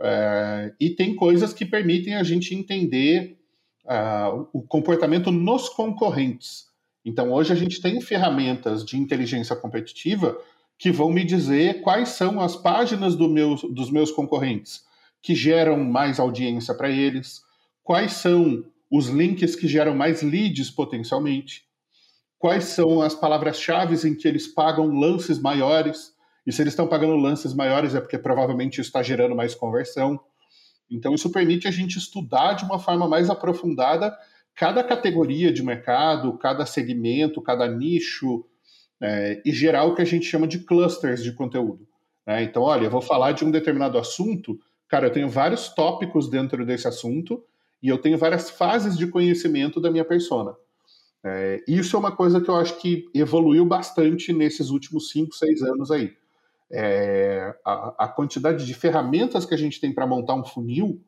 [0.00, 3.38] É, e tem coisas que permitem a gente entender
[4.52, 6.66] o comportamento nos concorrentes.
[7.04, 10.36] Então, hoje a gente tem ferramentas de inteligência competitiva
[10.76, 14.82] que vão me dizer quais são as páginas do meu, dos meus concorrentes
[15.22, 17.42] que geram mais audiência para eles,
[17.84, 21.62] quais são os links que geram mais leads potencialmente,
[22.44, 26.12] quais são as palavras-chave em que eles pagam lances maiores,
[26.46, 30.20] e se eles estão pagando lances maiores é porque provavelmente isso está gerando mais conversão.
[30.90, 34.14] Então, isso permite a gente estudar de uma forma mais aprofundada
[34.54, 38.44] cada categoria de mercado, cada segmento, cada nicho,
[39.00, 41.88] é, e gerar o que a gente chama de clusters de conteúdo.
[42.26, 42.42] Né?
[42.42, 46.66] Então, olha, eu vou falar de um determinado assunto, cara, eu tenho vários tópicos dentro
[46.66, 47.42] desse assunto,
[47.82, 50.54] e eu tenho várias fases de conhecimento da minha persona.
[51.24, 55.62] É, isso é uma coisa que eu acho que evoluiu bastante nesses últimos 5, 6
[55.62, 56.12] anos aí.
[56.70, 61.00] É, a, a, quantidade de ferramentas que a gente tem para montar um funil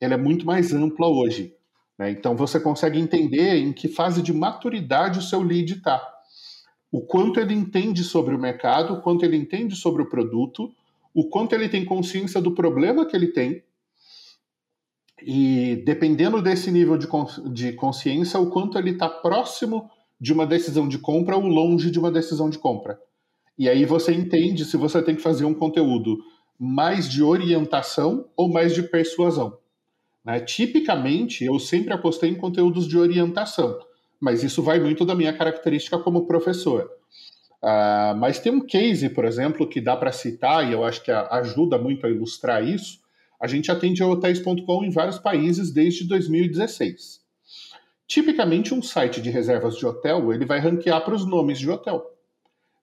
[0.00, 1.54] ela é muito mais ampla hoje.
[1.98, 2.10] Né?
[2.10, 6.02] Então você consegue entender em que fase de maturidade o seu lead está.
[6.90, 10.74] O quanto ele entende sobre o mercado, o quanto ele entende sobre o produto,
[11.14, 13.62] o quanto ele tem consciência do problema que ele tem
[15.26, 17.08] e dependendo desse nível de,
[17.52, 21.98] de consciência, o quanto ele está próximo de uma decisão de compra ou longe de
[21.98, 22.98] uma decisão de compra.
[23.58, 26.18] E aí você entende se você tem que fazer um conteúdo
[26.58, 29.58] mais de orientação ou mais de persuasão.
[30.24, 30.40] Né?
[30.40, 33.78] Tipicamente, eu sempre apostei em conteúdos de orientação,
[34.20, 36.88] mas isso vai muito da minha característica como professor.
[37.62, 41.10] Uh, mas tem um case, por exemplo, que dá para citar, e eu acho que
[41.10, 43.01] ajuda muito a ilustrar isso,
[43.42, 47.20] a gente atende a hotéis.com em vários países desde 2016.
[48.06, 52.06] Tipicamente, um site de reservas de hotel ele vai ranquear para os nomes de hotel.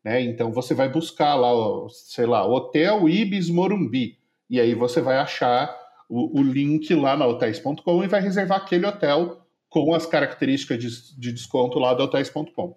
[0.04, 0.22] Né?
[0.22, 1.50] Então, você vai buscar lá,
[1.90, 4.18] sei lá, Hotel Ibis Morumbi,
[4.50, 5.74] e aí você vai achar
[6.10, 11.18] o, o link lá na hotéis.com e vai reservar aquele hotel com as características de,
[11.18, 12.76] de desconto lá da hotéis.com.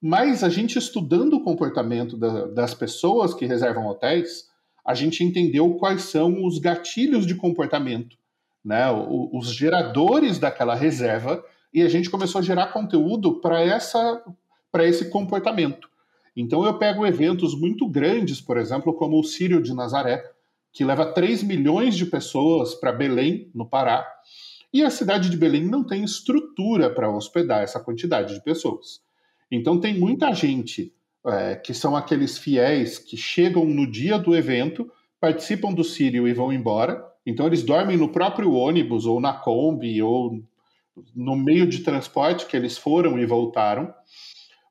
[0.00, 4.51] Mas a gente estudando o comportamento da, das pessoas que reservam hotéis,
[4.84, 8.16] a gente entendeu quais são os gatilhos de comportamento,
[8.64, 14.22] né, os geradores daquela reserva, e a gente começou a gerar conteúdo para essa
[14.70, 15.86] para esse comportamento.
[16.34, 20.24] Então eu pego eventos muito grandes, por exemplo, como o Sírio de Nazaré,
[20.72, 24.06] que leva 3 milhões de pessoas para Belém, no Pará,
[24.72, 29.02] e a cidade de Belém não tem estrutura para hospedar essa quantidade de pessoas.
[29.50, 30.94] Então tem muita gente
[31.26, 36.32] é, que são aqueles fiéis que chegam no dia do evento, participam do Sírio e
[36.32, 37.04] vão embora.
[37.24, 40.42] Então eles dormem no próprio ônibus ou na Kombi ou
[41.14, 43.92] no meio de transporte que eles foram e voltaram.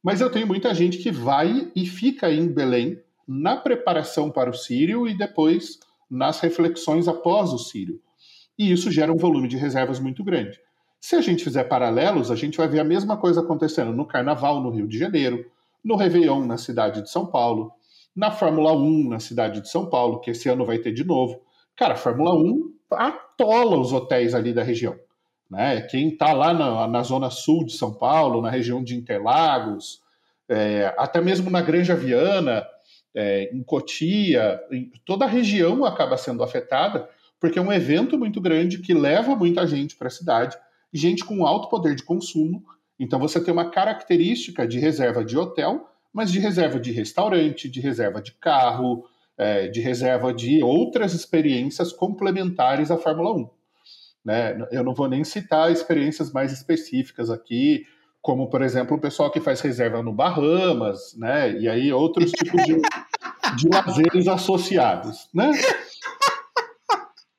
[0.04, 4.54] Mas eu tenho muita gente que vai e fica em Belém na preparação para o
[4.54, 8.02] Sírio e depois nas reflexões após o Sírio.
[8.58, 10.60] E isso gera um volume de reservas muito grande.
[11.00, 14.62] Se a gente fizer paralelos, a gente vai ver a mesma coisa acontecendo no Carnaval
[14.62, 15.51] no Rio de Janeiro,
[15.84, 17.72] no Réveillon na cidade de São Paulo,
[18.16, 21.42] na Fórmula 1 na cidade de São Paulo, que esse ano vai ter de novo.
[21.76, 24.96] Cara, a Fórmula 1 atola os hotéis ali da região.
[25.50, 25.82] Né?
[25.82, 30.02] Quem está lá na, na, zona sul de São Paulo, na região de Interlagos,
[30.48, 32.66] é, até mesmo na Granja Viana,
[33.14, 38.40] é, em Cotia, em, toda a região acaba sendo afetada, porque é um evento muito
[38.40, 40.58] grande que leva muita gente para a cidade,
[40.94, 42.64] gente com alto poder de consumo.
[43.02, 47.82] Então você tem uma característica de reserva de hotel, mas de reserva de restaurante, de
[47.82, 49.04] reserva de carro,
[49.36, 53.50] é, de reserva de outras experiências complementares à Fórmula 1.
[54.24, 54.68] Né?
[54.72, 57.88] Eu não vou nem citar experiências mais específicas aqui,
[58.22, 61.60] como, por exemplo, o pessoal que faz reserva no Bahamas, né?
[61.60, 65.52] E aí outros tipos de, de lazeres associados, né?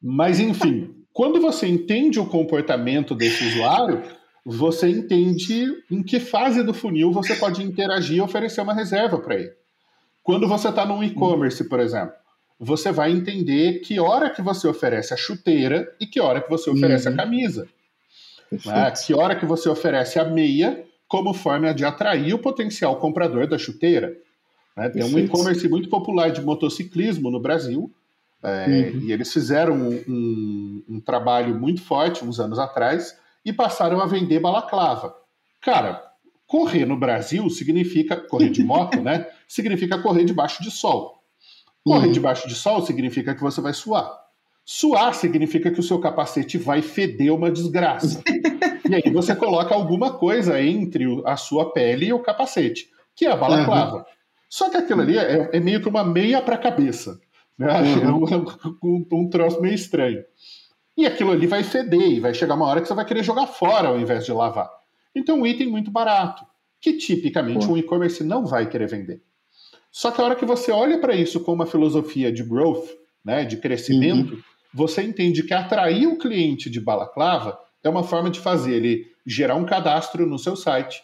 [0.02, 4.02] Mas, enfim, quando você entende o comportamento desse usuário,
[4.44, 9.36] você entende em que fase do funil você pode interagir e oferecer uma reserva para
[9.36, 9.52] ele.
[10.22, 12.14] Quando você está num e-commerce, por exemplo,
[12.58, 16.70] você vai entender que hora que você oferece a chuteira e que hora que você
[16.70, 17.14] oferece uhum.
[17.14, 17.68] a camisa.
[18.64, 18.92] Né?
[19.04, 23.58] Que hora que você oferece a meia como forma de atrair o potencial comprador da
[23.58, 24.16] chuteira.
[24.76, 24.88] Né?
[24.88, 27.90] Tem um e-commerce muito popular de motociclismo no Brasil,
[28.42, 29.00] é, uhum.
[29.02, 34.06] e eles fizeram um, um, um, trabalho muito forte uns anos atrás e passaram a
[34.06, 35.14] vender balaclava.
[35.60, 36.02] Cara,
[36.46, 39.26] correr no Brasil significa correr de moto, né?
[39.48, 41.22] Significa correr debaixo de sol.
[41.84, 42.12] Correr uhum.
[42.12, 44.10] debaixo de sol significa que você vai suar.
[44.64, 48.22] Suar significa que o seu capacete vai feder uma desgraça.
[48.88, 53.32] e aí você coloca alguma coisa entre a sua pele e o capacete, que é
[53.32, 53.96] a balaclava.
[53.96, 54.04] Uhum.
[54.48, 57.20] Só que aquilo ali é, é meio que uma meia para a cabeça.
[57.58, 57.68] Né?
[57.80, 58.26] Uhum.
[58.30, 58.44] É um,
[58.82, 60.22] um, um troço meio estranho.
[60.96, 63.46] E aquilo ali vai feder e vai chegar uma hora que você vai querer jogar
[63.46, 64.70] fora ao invés de lavar.
[65.14, 66.44] Então, um item muito barato,
[66.80, 67.74] que tipicamente uhum.
[67.74, 69.22] um e-commerce não vai querer vender.
[69.90, 72.88] Só que a hora que você olha para isso com uma filosofia de growth,
[73.24, 74.42] né, de crescimento, uhum.
[74.72, 79.54] você entende que atrair o cliente de balaclava é uma forma de fazer ele gerar
[79.54, 81.02] um cadastro no seu site,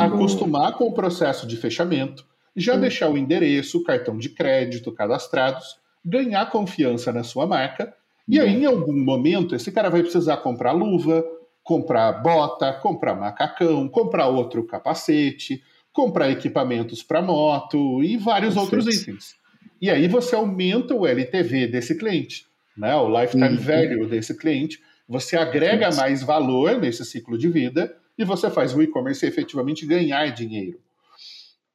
[0.00, 0.06] uhum.
[0.06, 2.24] acostumar com o processo de fechamento,
[2.56, 2.80] já uhum.
[2.80, 7.94] deixar o endereço, o cartão de crédito cadastrados, ganhar confiança na sua marca,
[8.28, 11.24] e aí em algum momento esse cara vai precisar comprar luva,
[11.62, 15.62] comprar bota, comprar macacão, comprar outro capacete,
[15.92, 18.76] comprar equipamentos para moto e vários Perfeito.
[18.76, 19.34] outros itens.
[19.80, 22.94] E aí você aumenta o LTV desse cliente, né?
[22.96, 23.56] o lifetime uhum.
[23.56, 24.80] value desse cliente.
[25.08, 30.28] Você agrega mais valor nesse ciclo de vida e você faz o e-commerce efetivamente ganhar
[30.30, 30.78] dinheiro.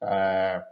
[0.01, 0.63] Ah,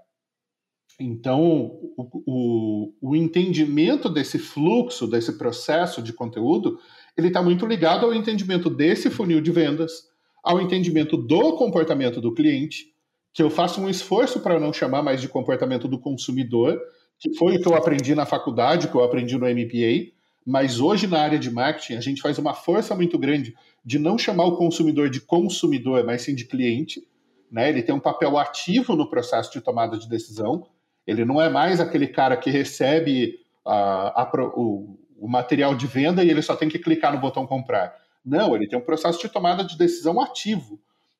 [1.01, 6.79] então, o, o, o, entendimento desse fluxo, desse processo de conteúdo,
[7.17, 10.09] ele está muito ligado ao entendimento desse funil de vendas,
[10.43, 12.93] ao entendimento do comportamento do cliente,
[13.33, 16.79] que eu faço um esforço para não chamar mais de comportamento do consumidor,
[17.19, 20.11] que foi o que eu aprendi na faculdade, que eu aprendi no MPA,
[20.45, 23.53] mas hoje na área de marketing a gente faz uma força muito grande
[23.85, 27.05] de não chamar o consumidor de consumidor, mas sim de cliente.
[27.51, 27.69] Né?
[27.69, 30.67] Ele tem um papel ativo no processo de tomada de decisão.
[31.05, 36.29] Ele não é mais aquele cara que recebe a, o, o material de venda e
[36.29, 37.95] ele só tem que clicar no botão comprar.
[38.25, 40.79] Não, ele tem um processo de tomada de decisão ativo.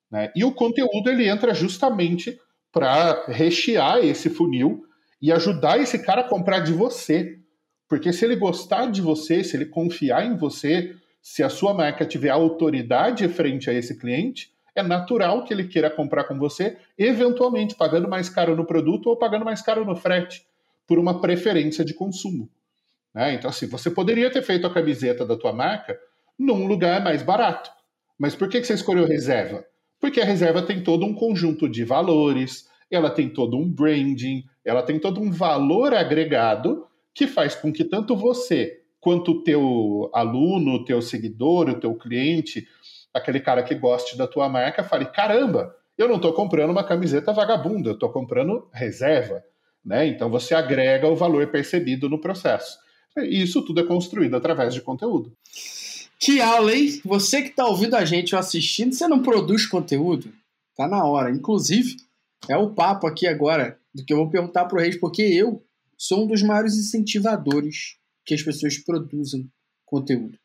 [0.10, 0.32] Né?
[0.36, 2.40] E o conteúdo ele entra justamente
[2.72, 4.86] para rechear esse funil
[5.22, 7.40] e ajudar esse cara a comprar de você.
[7.88, 12.06] Porque se ele gostar de você, se ele confiar em você, se a sua marca
[12.06, 17.76] tiver autoridade frente a esse cliente, é natural que ele queira comprar com você, eventualmente
[17.76, 20.46] pagando mais caro no produto ou pagando mais caro no frete,
[20.88, 22.50] por uma preferência de consumo.
[23.14, 23.34] Né?
[23.34, 26.00] Então, assim, você poderia ter feito a camiseta da tua marca
[26.38, 27.70] num lugar mais barato.
[28.18, 29.66] Mas por que você escolheu reserva?
[30.00, 34.82] Porque a reserva tem todo um conjunto de valores, ela tem todo um branding, ela
[34.82, 40.76] tem todo um valor agregado que faz com que tanto você quanto o teu aluno,
[40.76, 42.68] o teu seguidor, o teu cliente,
[43.14, 47.34] aquele cara que goste da tua marca, fale: caramba, eu não estou comprando uma camiseta
[47.34, 49.44] vagabunda, eu estou comprando reserva.
[49.84, 50.08] Né?
[50.08, 52.78] Então você agrega o valor percebido no processo.
[53.18, 55.36] E isso tudo é construído através de conteúdo.
[56.20, 57.02] Que hein?
[57.04, 60.32] Você que está ouvindo a gente ou assistindo, você não produz conteúdo?
[60.76, 61.32] Tá na hora.
[61.32, 61.98] Inclusive,
[62.48, 65.64] é o papo aqui agora do que eu vou perguntar para o Reis, porque eu
[65.98, 69.44] sou um dos maiores incentivadores que as pessoas produzam
[69.86, 70.38] conteúdo.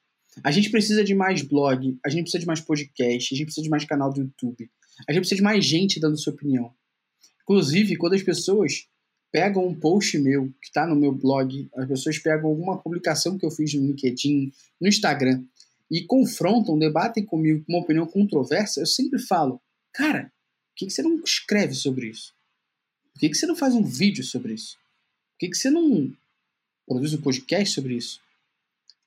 [0.44, 3.64] A gente precisa de mais blog, a gente precisa de mais podcast, a gente precisa
[3.64, 4.70] de mais canal do YouTube,
[5.08, 6.72] a gente precisa de mais gente dando sua opinião.
[7.42, 8.86] Inclusive, quando as pessoas
[9.32, 13.46] pegam um post meu que está no meu blog, as pessoas pegam alguma publicação que
[13.46, 15.44] eu fiz no LinkedIn, no Instagram,
[15.90, 19.60] e confrontam, debatem comigo com uma opinião controversa, eu sempre falo,
[19.92, 22.34] cara, por que, que você não escreve sobre isso?
[23.12, 24.76] Por que, que você não faz um vídeo sobre isso?
[24.76, 26.12] Por que, que você não
[26.86, 28.20] produz um podcast sobre isso?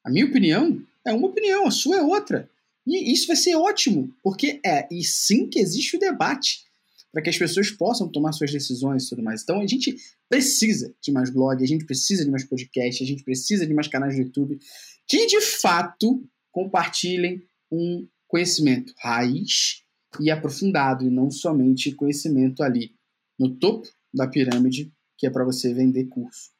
[0.03, 2.49] A minha opinião é uma opinião, a sua é outra.
[2.87, 6.63] E isso vai ser ótimo, porque é e sim que existe o debate
[7.11, 9.41] para que as pessoas possam tomar suas decisões e tudo mais.
[9.41, 9.95] Então a gente
[10.27, 13.87] precisa de mais blog, a gente precisa de mais podcast, a gente precisa de mais
[13.87, 14.59] canais do YouTube
[15.07, 17.41] que de fato compartilhem
[17.71, 19.83] um conhecimento raiz
[20.19, 22.93] e aprofundado, e não somente conhecimento ali
[23.37, 26.51] no topo da pirâmide, que é para você vender curso.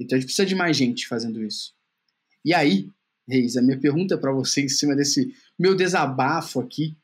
[0.00, 1.74] Então a gente precisa de mais gente fazendo isso.
[2.44, 2.88] E aí,
[3.28, 6.96] Reis, a minha pergunta para você em cima desse meu desabafo aqui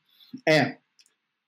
[0.48, 0.78] é: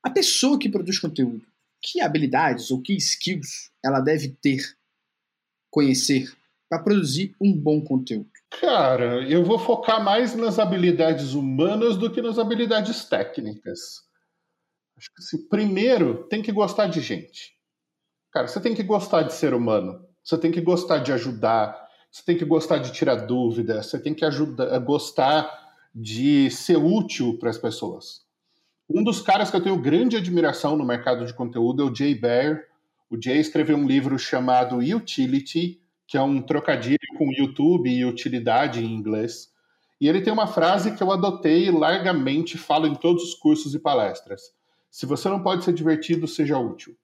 [0.02, 1.44] a pessoa que produz conteúdo,
[1.82, 4.76] que habilidades ou que skills ela deve ter,
[5.70, 6.30] conhecer
[6.68, 8.30] para produzir um bom conteúdo?
[8.60, 14.04] Cara, eu vou focar mais nas habilidades humanas do que nas habilidades técnicas.
[14.96, 17.54] Acho que assim, primeiro tem que gostar de gente.
[18.32, 20.06] Cara, você tem que gostar de ser humano.
[20.22, 21.85] Você tem que gostar de ajudar.
[22.16, 23.82] Você tem que gostar de tirar dúvida.
[23.82, 28.22] Você tem que ajudar, gostar de ser útil para as pessoas.
[28.88, 32.14] Um dos caras que eu tenho grande admiração no mercado de conteúdo é o Jay
[32.14, 32.68] Baer.
[33.10, 38.82] O Jay escreveu um livro chamado Utility, que é um trocadilho com YouTube e utilidade
[38.82, 39.52] em inglês.
[40.00, 43.78] E ele tem uma frase que eu adotei largamente, falo em todos os cursos e
[43.78, 44.54] palestras.
[44.90, 46.96] Se você não pode ser divertido, seja útil.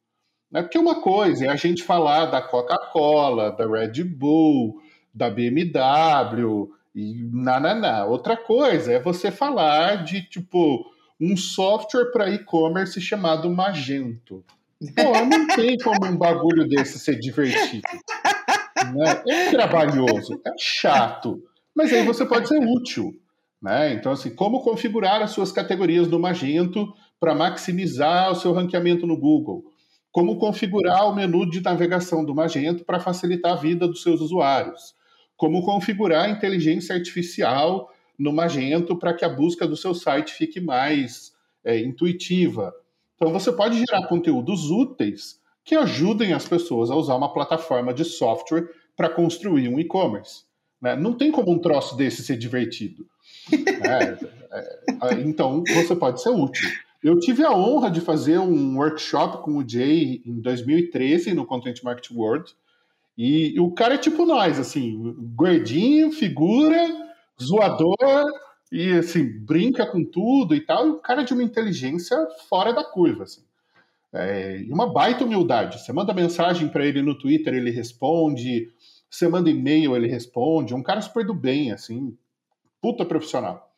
[0.50, 0.62] Né?
[0.62, 4.80] Porque uma coisa é a gente falar da Coca-Cola, da Red Bull,
[5.14, 10.84] da BMW e na Outra coisa é você falar de tipo
[11.20, 14.44] um software para e-commerce chamado Magento.
[14.96, 17.82] Pô, não tem como um bagulho desse ser divertido.
[18.94, 19.22] Né?
[19.28, 21.40] É trabalhoso, é chato,
[21.74, 23.14] mas aí você pode ser útil.
[23.62, 23.94] Né?
[23.94, 29.16] Então, assim, como configurar as suas categorias do Magento para maximizar o seu ranqueamento no
[29.16, 29.64] Google?
[30.10, 34.94] Como configurar o menu de navegação do Magento para facilitar a vida dos seus usuários?
[35.36, 41.32] Como configurar inteligência artificial no Magento para que a busca do seu site fique mais
[41.64, 42.72] é, intuitiva?
[43.16, 48.04] Então, você pode gerar conteúdos úteis que ajudem as pessoas a usar uma plataforma de
[48.04, 50.44] software para construir um e-commerce.
[50.80, 50.96] Né?
[50.96, 53.06] Não tem como um troço desse ser divertido.
[54.52, 56.68] É, é, então, você pode ser útil.
[57.02, 61.82] Eu tive a honra de fazer um workshop com o Jay em 2013 no Content
[61.82, 62.54] Marketing World.
[63.16, 66.78] E, o cara é tipo nós, assim, gordinho, figura,
[67.40, 68.26] zoador,
[68.70, 70.86] e assim, brinca com tudo e tal.
[70.86, 72.16] E o cara é de uma inteligência
[72.48, 73.42] fora da curva, assim.
[74.14, 75.78] É, e uma baita humildade.
[75.78, 78.70] Você manda mensagem para ele no Twitter, ele responde.
[79.10, 80.74] Você manda e-mail, ele responde.
[80.74, 82.16] Um cara super do bem, assim,
[82.80, 83.70] puta profissional.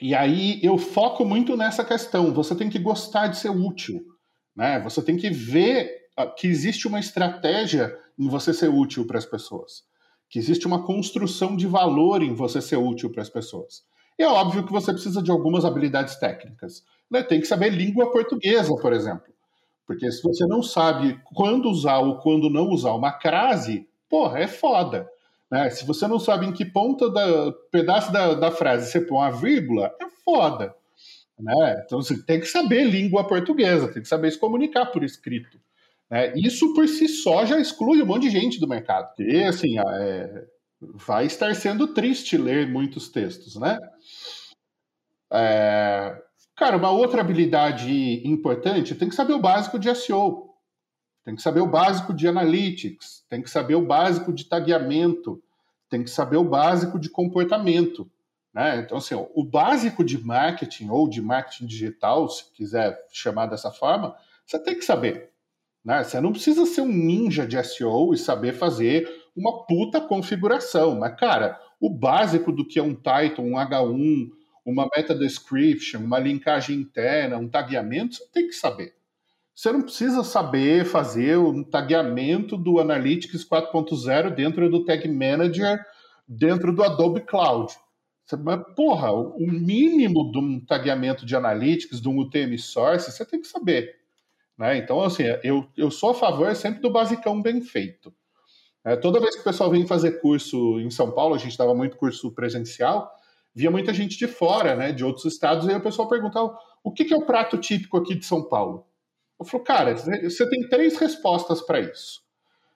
[0.00, 2.32] E aí eu foco muito nessa questão.
[2.32, 4.04] Você tem que gostar de ser útil,
[4.54, 4.80] né?
[4.80, 6.01] Você tem que ver
[6.36, 9.84] que existe uma estratégia em você ser útil para as pessoas,
[10.28, 13.84] que existe uma construção de valor em você ser útil para as pessoas.
[14.18, 16.84] E é óbvio que você precisa de algumas habilidades técnicas.
[17.10, 17.22] Né?
[17.22, 19.32] Tem que saber língua portuguesa, por exemplo.
[19.86, 24.46] Porque se você não sabe quando usar ou quando não usar uma crase, porra, é
[24.46, 25.08] foda.
[25.50, 25.68] Né?
[25.70, 29.30] Se você não sabe em que ponta da pedaço da, da frase você põe uma
[29.30, 30.74] vírgula, é foda.
[31.38, 31.82] Né?
[31.84, 35.58] Então você tem que saber língua portuguesa, tem que saber se comunicar por escrito.
[36.12, 36.34] Né?
[36.36, 39.14] Isso por si só já exclui um monte de gente do mercado.
[39.18, 40.44] E assim, é,
[40.78, 43.78] vai estar sendo triste ler muitos textos, né?
[45.32, 46.14] É,
[46.54, 50.50] cara, uma outra habilidade importante tem que saber o básico de SEO.
[51.24, 55.42] Tem que saber o básico de analytics, tem que saber o básico de tagueamento,
[55.88, 58.10] tem que saber o básico de comportamento.
[58.52, 58.80] Né?
[58.80, 64.14] Então, assim, o básico de marketing ou de marketing digital, se quiser chamar dessa forma,
[64.44, 65.31] você tem que saber.
[65.84, 66.02] Né?
[66.04, 70.98] Você não precisa ser um ninja de SEO e saber fazer uma puta configuração.
[70.98, 74.30] Mas, cara, o básico do que é um title, um H1,
[74.64, 78.94] uma meta description, uma linkagem interna, um tagueamento, você tem que saber.
[79.54, 85.78] Você não precisa saber fazer um tagueamento do Analytics 4.0 dentro do Tag Manager,
[86.26, 87.72] dentro do Adobe Cloud.
[88.42, 93.42] Mas, porra, o mínimo de um tagueamento de Analytics, de um UTM Source, você tem
[93.42, 94.01] que saber.
[94.62, 94.78] Né?
[94.78, 98.14] Então, assim, eu, eu sou a favor sempre do basicão bem feito.
[98.84, 101.74] É, toda vez que o pessoal vem fazer curso em São Paulo, a gente dava
[101.74, 103.10] muito curso presencial,
[103.52, 107.04] via muita gente de fora, né, de outros estados, e o pessoal perguntava o que,
[107.04, 108.86] que é o prato típico aqui de São Paulo?
[109.38, 112.22] Eu falo, cara, você tem três respostas para isso.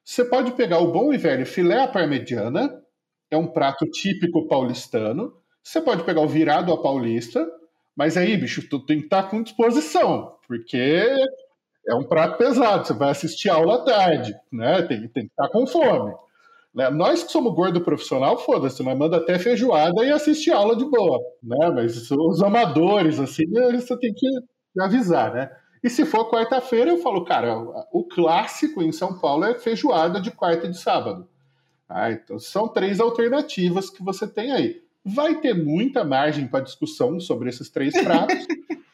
[0.05, 2.83] Você pode pegar o bom e velho filé à parmegiana,
[3.31, 5.37] é um prato típico paulistano.
[5.63, 7.49] Você pode pegar o virado à paulista,
[7.95, 11.07] mas aí, bicho, tu tem que estar tá com disposição, porque
[11.89, 12.87] é um prato pesado.
[12.87, 14.83] Você vai assistir aula tarde, né?
[14.83, 16.15] Tem, tem que estar com fome.
[16.75, 16.91] Né?
[16.91, 21.19] Nós que somos gordo profissional, foda-se, nós manda até feijoada e assiste aula de boa,
[21.43, 21.71] né?
[21.75, 24.27] Mas os amadores, assim, você tem que
[24.79, 25.51] avisar, né?
[25.83, 27.57] E se for quarta-feira, eu falo, cara,
[27.93, 31.29] o clássico em São Paulo é feijoada de quarta e de sábado.
[31.89, 34.83] Ah, então são três alternativas que você tem aí.
[35.05, 38.37] Vai ter muita margem para discussão sobre esses três pratos,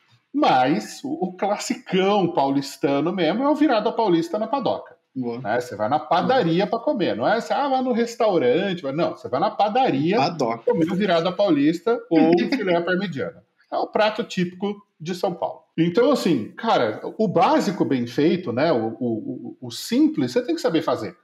[0.43, 4.97] mas o, o, classicão paulistano mesmo é o virado paulista na padoca.
[5.14, 5.61] Né?
[5.61, 9.28] Você vai na padaria para comer, não é você ah, vai no restaurante, não, você
[9.28, 10.64] vai na padaria padoca.
[10.64, 13.45] comer o virado paulista ou o filé parmegiana.
[13.70, 15.61] É o prato típico de São Paulo.
[15.78, 18.72] Então, assim, cara, o básico bem feito, né?
[18.72, 21.16] O, o, o simples, você tem que saber fazer.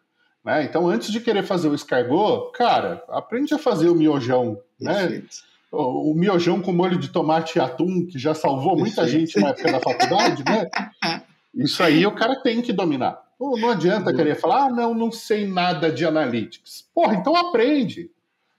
[0.45, 0.65] Né?
[0.65, 5.23] Então, antes de querer fazer o escargot, cara, aprende a fazer o miojão, né?
[5.71, 9.49] O, o miojão com molho de tomate e atum, que já salvou muita gente na
[9.49, 10.69] época da faculdade, né?
[11.55, 13.21] Isso aí o cara tem que dominar.
[13.41, 16.89] Não adianta querer falar, ah, não, não sei nada de analytics.
[16.93, 18.11] Porra, então aprende.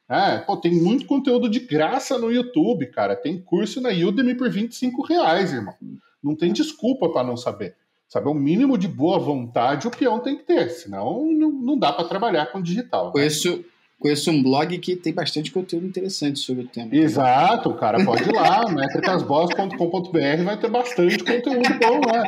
[0.07, 3.15] É, pô, tem muito conteúdo de graça no YouTube, cara.
[3.15, 5.75] Tem curso na Udemy por 25 reais, irmão.
[6.23, 7.75] Não tem desculpa para não saber.
[8.07, 11.77] Sabe, o um mínimo de boa vontade o peão tem que ter, senão não, não
[11.77, 13.07] dá para trabalhar com digital.
[13.07, 13.11] Né?
[13.11, 13.63] Conheço,
[13.99, 16.95] conheço um blog que tem bastante conteúdo interessante sobre o tema.
[16.95, 22.23] Exato, o cara pode ir lá, métricasboss.com.br vai ter bastante conteúdo bom lá.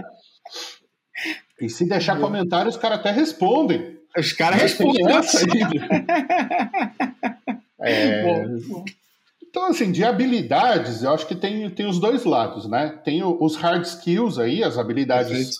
[1.59, 3.97] E se deixar comentários, os caras até respondem.
[4.17, 5.03] Os caras respondem.
[7.83, 8.45] É...
[9.49, 12.99] Então, assim, de habilidades, eu acho que tem, tem os dois lados, né?
[13.03, 15.57] Tem os hard skills aí, as habilidades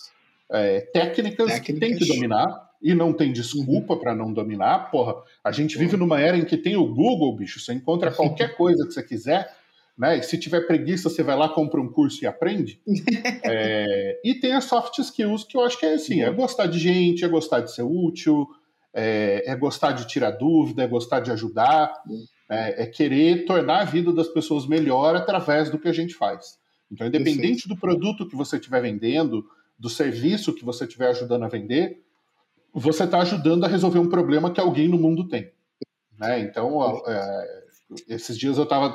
[0.50, 2.46] é, técnicas, técnicas, que tem que dominar,
[2.82, 4.00] e não tem desculpa uhum.
[4.00, 4.90] para não dominar.
[4.90, 5.14] Porra,
[5.44, 8.86] a gente vive numa era em que tem o Google, bicho, você encontra qualquer coisa
[8.86, 9.54] que você quiser,
[9.96, 10.18] né?
[10.18, 12.80] E se tiver preguiça, você vai lá, compra um curso e aprende.
[13.44, 14.20] é...
[14.24, 17.24] E tem as soft skills, que eu acho que é assim, é gostar de gente,
[17.24, 18.48] é gostar de ser útil,
[18.92, 21.94] é, é gostar de tirar dúvida, é gostar de ajudar,
[22.50, 26.58] é, é, querer tornar a vida das pessoas melhor através do que a gente faz.
[26.90, 29.46] Então, independente do produto que você estiver vendendo,
[29.78, 32.02] do serviço que você estiver ajudando a vender,
[32.72, 35.50] você está ajudando a resolver um problema que alguém no mundo tem.
[36.18, 36.40] Né?
[36.40, 37.62] Então, é,
[38.08, 38.90] esses dias eu estava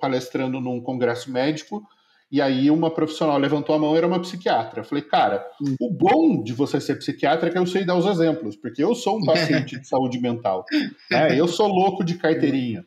[0.00, 1.82] palestrando num congresso médico
[2.30, 4.80] e aí uma profissional levantou a mão, era uma psiquiatra.
[4.80, 5.76] Eu falei, cara, hum.
[5.80, 8.94] o bom de você ser psiquiatra é que eu sei dar os exemplos, porque eu
[8.94, 10.64] sou um paciente de saúde mental.
[11.10, 11.38] Né?
[11.38, 12.84] Eu sou louco de carteirinha.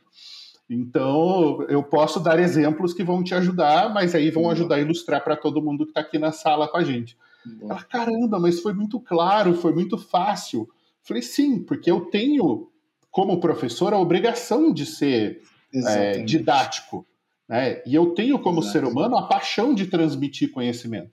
[0.70, 5.24] Então, eu posso dar exemplos que vão te ajudar, mas aí vão ajudar a ilustrar
[5.24, 7.18] para todo mundo que está aqui na sala com a gente.
[7.62, 10.70] Ela, caramba, mas foi muito claro, foi muito fácil.
[11.02, 12.70] Falei, sim, porque eu tenho,
[13.12, 15.41] como professor, a obrigação de ser
[15.74, 17.06] é, didático.
[17.48, 17.82] Né?
[17.86, 18.72] E eu tenho, como Exato.
[18.74, 21.12] ser humano, a paixão de transmitir conhecimento.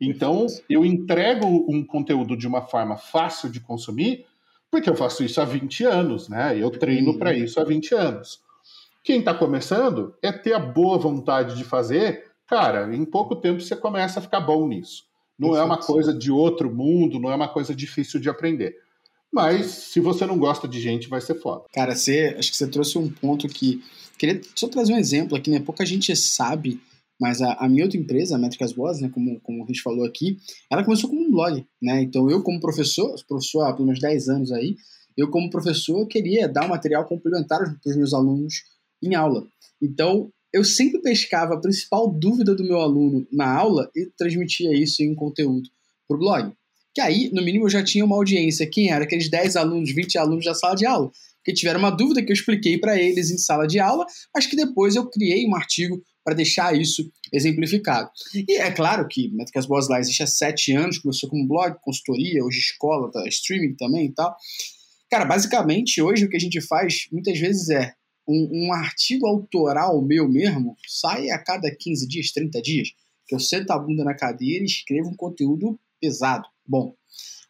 [0.00, 4.26] Então, eu entrego um conteúdo de uma forma fácil de consumir,
[4.70, 6.58] porque eu faço isso há 20 anos, né?
[6.58, 8.40] Eu treino para isso há 20 anos.
[9.04, 13.76] Quem está começando é ter a boa vontade de fazer, cara, em pouco tempo você
[13.76, 15.04] começa a ficar bom nisso.
[15.48, 18.74] Não é uma coisa de outro mundo, não é uma coisa difícil de aprender.
[19.32, 21.64] Mas se você não gosta de gente, vai ser foda.
[21.72, 23.82] Cara, você, acho que você trouxe um ponto que
[24.22, 25.58] Queria só trazer um exemplo aqui, né?
[25.58, 26.80] Pouca gente sabe,
[27.20, 30.04] mas a, a minha outra empresa, a Métricas Boas, né, como, como a gente falou
[30.04, 30.38] aqui,
[30.70, 32.02] ela começou como um blog, né?
[32.02, 34.76] Então eu, como professor, professor há pelo menos 10 anos aí,
[35.16, 38.62] eu, como professor, queria dar um material complementar para os meus alunos
[39.02, 39.44] em aula.
[39.82, 45.02] Então, eu sempre pescava a principal dúvida do meu aluno na aula e transmitia isso
[45.02, 45.68] em conteúdo
[46.06, 46.52] para o blog.
[46.94, 48.68] Que aí, no mínimo, eu já tinha uma audiência.
[48.70, 49.04] Quem era?
[49.04, 51.10] Aqueles 10 alunos, 20 alunos da sala de aula
[51.44, 54.56] que tiveram uma dúvida que eu expliquei para eles em sala de aula, mas que
[54.56, 58.10] depois eu criei um artigo para deixar isso exemplificado.
[58.48, 62.44] E é claro que Métricas Boas lá existe há sete anos, começou como blog, consultoria,
[62.44, 64.36] hoje escola, tá, streaming também e tal.
[65.10, 67.92] Cara, basicamente, hoje o que a gente faz muitas vezes é
[68.26, 72.88] um, um, artigo autoral meu mesmo sai a cada 15 dias, 30 dias,
[73.26, 76.46] que eu sento a bunda na cadeira e escrevo um conteúdo pesado.
[76.66, 76.94] Bom,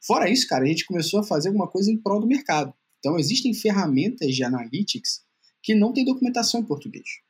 [0.00, 2.72] fora isso, cara, a gente começou a fazer alguma coisa em prol do mercado.
[2.98, 5.22] Então, existem ferramentas de analytics
[5.62, 7.20] que não tem documentação em português.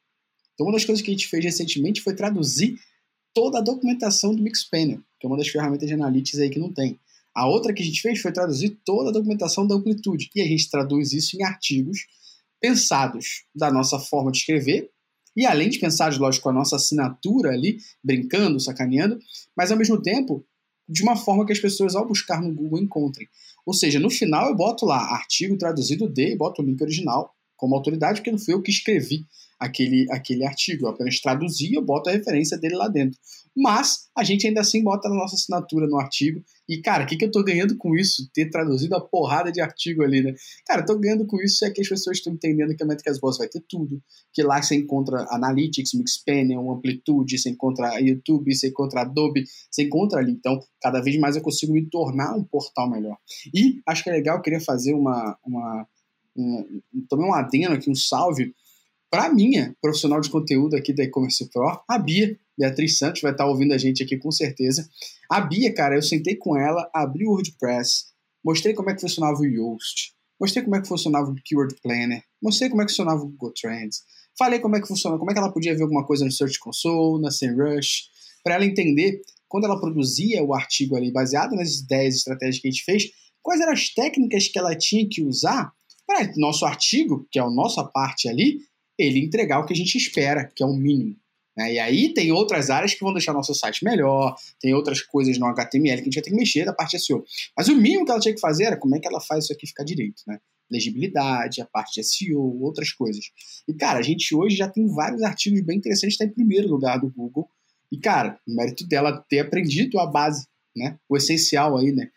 [0.54, 2.78] Então, uma das coisas que a gente fez recentemente foi traduzir
[3.34, 6.72] toda a documentação do Mixpanel, que é uma das ferramentas de analytics aí que não
[6.72, 6.98] tem.
[7.34, 10.46] A outra que a gente fez foi traduzir toda a documentação da amplitude, e a
[10.46, 12.00] gente traduz isso em artigos
[12.62, 14.88] pensados da nossa forma de escrever,
[15.36, 19.18] e além de pensados, lógico, a nossa assinatura ali, brincando, sacaneando,
[19.56, 20.46] mas ao mesmo tempo
[20.88, 23.26] de uma forma que as pessoas, ao buscar no Google, encontrem.
[23.66, 27.34] Ou seja, no final eu boto lá artigo traduzido de e boto o link original
[27.56, 29.24] como autoridade, porque não fui eu que escrevi
[29.62, 30.86] aquele, aquele artigo.
[30.86, 33.18] Eu apenas traduzi e eu boto a referência dele lá dentro.
[33.54, 36.42] Mas a gente ainda assim bota a nossa assinatura no artigo.
[36.68, 38.28] E, cara, o que, que eu tô ganhando com isso?
[38.32, 40.34] Ter traduzido a porrada de artigo ali, né?
[40.66, 43.20] Cara, eu tô ganhando com isso é que as pessoas estão entendendo que a Métricas
[43.20, 44.02] Boss vai ter tudo.
[44.32, 50.20] Que lá você encontra Analytics, Mixpanel, Amplitude, você encontra YouTube, você encontra Adobe, você encontra
[50.20, 50.32] ali.
[50.32, 53.18] Então, cada vez mais eu consigo me tornar um portal melhor.
[53.54, 55.36] E acho que é legal, eu queria fazer uma.
[55.44, 55.86] uma
[56.34, 58.54] um, também um adeno aqui, um salve
[59.12, 63.44] para minha profissional de conteúdo aqui da E-Commerce Pro, a Bia, Beatriz Santos, vai estar
[63.44, 64.88] tá ouvindo a gente aqui com certeza.
[65.30, 68.06] A Bia, cara, eu sentei com ela, abri o WordPress,
[68.42, 72.24] mostrei como é que funcionava o Yoast, mostrei como é que funcionava o Keyword Planner,
[72.42, 74.00] mostrei como é que funcionava o Google Trends,
[74.38, 76.58] falei como é que funciona, como é que ela podia ver alguma coisa no Search
[76.58, 78.04] Console, na SEMrush,
[78.42, 82.68] para ela entender, quando ela produzia o artigo ali, baseado nas ideias e estratégias que
[82.68, 83.10] a gente fez,
[83.42, 85.70] quais eram as técnicas que ela tinha que usar
[86.06, 88.58] para nosso artigo, que é a nossa parte ali,
[89.02, 91.16] ele entregar o que a gente espera, que é o mínimo.
[91.56, 91.74] Né?
[91.74, 95.46] E aí tem outras áreas que vão deixar nosso site melhor, tem outras coisas no
[95.46, 97.24] HTML que a gente vai ter que mexer da parte SEO.
[97.56, 99.52] Mas o mínimo que ela tinha que fazer era como é que ela faz isso
[99.52, 100.38] aqui ficar direito, né?
[100.70, 103.26] Legibilidade, a parte de SEO, outras coisas.
[103.68, 106.98] E, cara, a gente hoje já tem vários artigos bem interessantes, está em primeiro lugar
[106.98, 107.46] do Google.
[107.90, 110.98] E, cara, o mérito dela ter aprendido a base, né?
[111.06, 112.08] O essencial aí, né?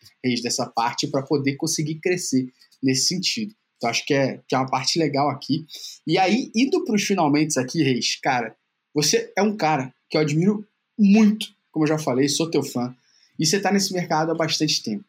[0.42, 2.48] Dessa parte para poder conseguir crescer
[2.82, 3.54] nesse sentido.
[3.78, 5.66] Então acho que é, que é uma parte legal aqui.
[6.08, 8.56] E aí, indo para os finalmente aqui, Reis, cara,
[8.94, 10.66] você é um cara que eu admiro
[10.98, 12.96] muito, como eu já falei, sou teu fã,
[13.38, 15.04] e você está nesse mercado há bastante tempo.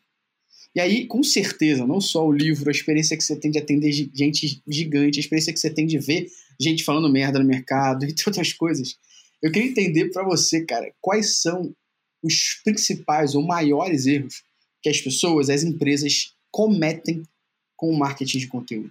[0.74, 3.90] E aí, com certeza, não só o livro, a experiência que você tem de atender
[3.92, 6.26] gente gigante, a experiência que você tem de ver
[6.60, 8.96] gente falando merda no mercado, entre outras coisas.
[9.42, 11.74] Eu queria entender para você, cara, quais são
[12.22, 14.42] os principais ou maiores erros
[14.82, 17.22] que as pessoas, as empresas cometem
[17.76, 18.90] com o marketing de conteúdo?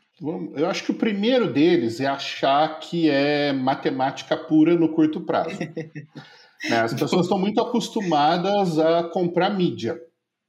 [0.56, 5.58] Eu acho que o primeiro deles é achar que é matemática pura no curto prazo.
[6.70, 6.82] né?
[6.82, 10.00] As pessoas estão muito acostumadas a comprar mídia.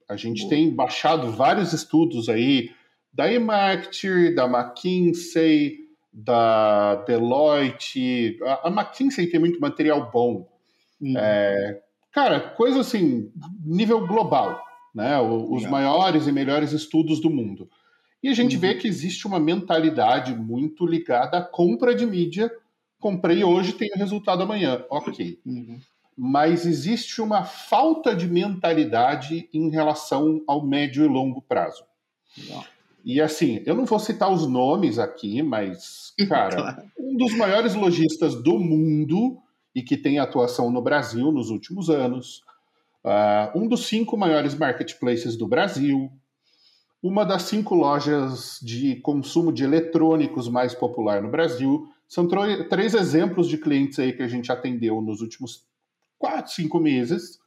[0.08, 2.70] A gente tem baixado vários estudos aí
[3.12, 5.78] da eMarketer, da McKinsey,
[6.12, 8.38] da Deloitte.
[8.62, 10.46] A, McKinsey tem muito material bom.
[11.00, 11.14] Uhum.
[11.16, 11.80] É,
[12.12, 13.32] cara, coisa assim,
[13.64, 14.62] nível global.
[14.94, 15.18] Né?
[15.20, 17.68] Os maiores e melhores estudos do mundo.
[18.22, 18.60] E a gente uhum.
[18.60, 22.50] vê que existe uma mentalidade muito ligada à compra de mídia.
[22.98, 24.84] Comprei hoje, tenho resultado amanhã.
[24.90, 25.38] Ok.
[25.44, 25.78] Uhum.
[26.16, 31.84] Mas existe uma falta de mentalidade em relação ao médio e longo prazo.
[33.04, 36.82] E assim, eu não vou citar os nomes aqui, mas, cara, claro.
[36.98, 39.38] um dos maiores lojistas do mundo
[39.74, 42.42] e que tem atuação no Brasil nos últimos anos,
[43.04, 46.10] uh, um dos cinco maiores marketplaces do Brasil,
[47.02, 51.86] uma das cinco lojas de consumo de eletrônicos mais popular no Brasil.
[52.08, 52.26] São
[52.68, 55.66] três exemplos de clientes aí que a gente atendeu nos últimos
[56.18, 57.38] quatro, cinco meses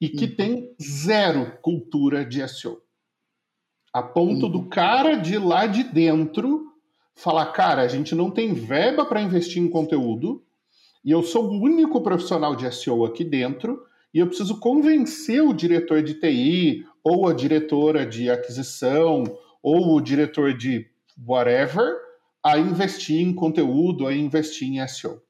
[0.00, 0.34] e que uhum.
[0.36, 2.80] tem zero cultura de SEO.
[3.92, 4.52] A ponto uhum.
[4.52, 6.72] do cara de lá de dentro
[7.14, 10.44] falar: cara, a gente não tem verba para investir em conteúdo
[11.04, 13.82] e eu sou o único profissional de SEO aqui dentro
[14.12, 19.24] e eu preciso convencer o diretor de TI ou a diretora de aquisição
[19.62, 20.86] ou o diretor de
[21.26, 21.96] whatever
[22.42, 25.20] a investir em conteúdo, a investir em SEO.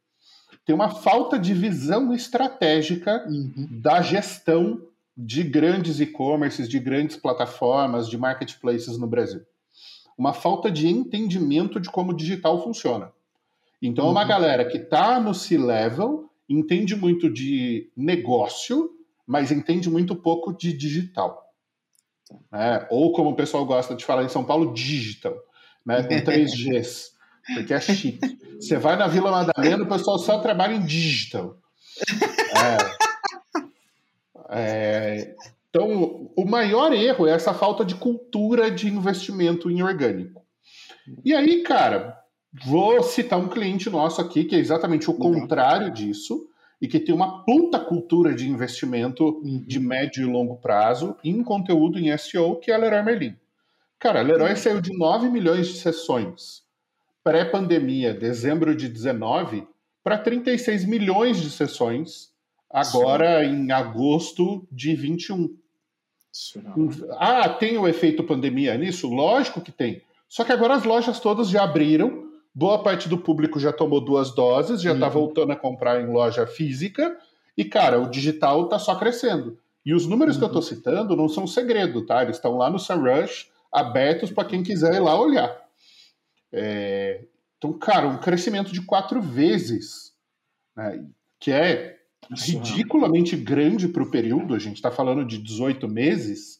[0.64, 3.80] Tem uma falta de visão estratégica uhum.
[3.80, 4.82] da gestão
[5.16, 9.40] de grandes e-commerces, de grandes plataformas, de marketplaces no Brasil.
[10.16, 13.10] Uma falta de entendimento de como o digital funciona.
[13.80, 14.10] Então, uhum.
[14.10, 14.28] é uma uhum.
[14.28, 18.90] galera que está no C-level, entende muito de negócio,
[19.26, 21.44] mas entende muito pouco de digital.
[22.52, 25.34] É, ou como o pessoal gosta de falar em São Paulo, digital,
[25.84, 27.12] né, com três Gs,
[27.54, 28.18] porque é chique.
[28.58, 31.56] Você vai na Vila Madalena, o pessoal só trabalha em digital.
[32.56, 32.98] É,
[34.50, 35.34] é,
[35.70, 40.42] Então, o maior erro é essa falta de cultura de investimento em orgânico.
[41.24, 42.18] E aí, cara,
[42.66, 46.48] vou citar um cliente nosso aqui que é exatamente o contrário disso
[46.80, 49.64] e que tem uma puta cultura de investimento uhum.
[49.66, 53.36] de médio e longo prazo em conteúdo em SEO, que é a Leroy Merlin.
[53.98, 54.56] Cara, a Leroy uhum.
[54.56, 56.62] saiu de 9 milhões de sessões
[57.28, 59.66] pré-pandemia, dezembro de 19,
[60.02, 62.30] para 36 milhões de sessões
[62.70, 63.50] agora Sim.
[63.50, 65.54] em agosto de 21.
[67.18, 69.08] Ah, tem o efeito pandemia nisso?
[69.08, 70.02] Lógico que tem.
[70.26, 72.27] Só que agora as lojas todas já abriram,
[72.58, 75.12] boa parte do público já tomou duas doses, já está uhum.
[75.12, 77.16] voltando a comprar em loja física,
[77.56, 79.56] e, cara, o digital está só crescendo.
[79.86, 80.40] E os números uhum.
[80.40, 80.68] que eu estou uhum.
[80.68, 82.20] citando não são segredo, tá?
[82.20, 85.56] Eles estão lá no SEMrush, abertos para quem quiser ir lá olhar.
[86.52, 87.22] É...
[87.56, 90.12] Então, cara, um crescimento de quatro vezes,
[90.76, 91.04] né?
[91.38, 91.96] que é
[92.44, 96.57] ridiculamente grande para o período, a gente está falando de 18 meses.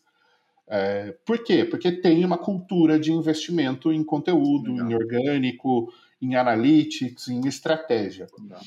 [0.70, 1.64] É, por quê?
[1.64, 4.90] Porque tem uma cultura de investimento em conteúdo, Legal.
[4.90, 8.26] em orgânico, em analytics, em estratégia.
[8.38, 8.60] Legal.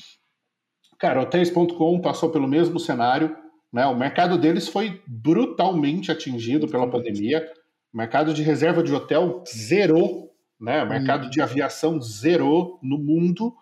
[0.98, 3.36] Cara, o 3.com passou pelo mesmo cenário.
[3.72, 3.86] Né?
[3.86, 7.44] O mercado deles foi brutalmente atingido pela pandemia.
[7.92, 10.32] O mercado de reserva de hotel zerou.
[10.60, 10.82] Né?
[10.82, 11.30] O mercado uhum.
[11.30, 13.54] de aviação zerou no mundo.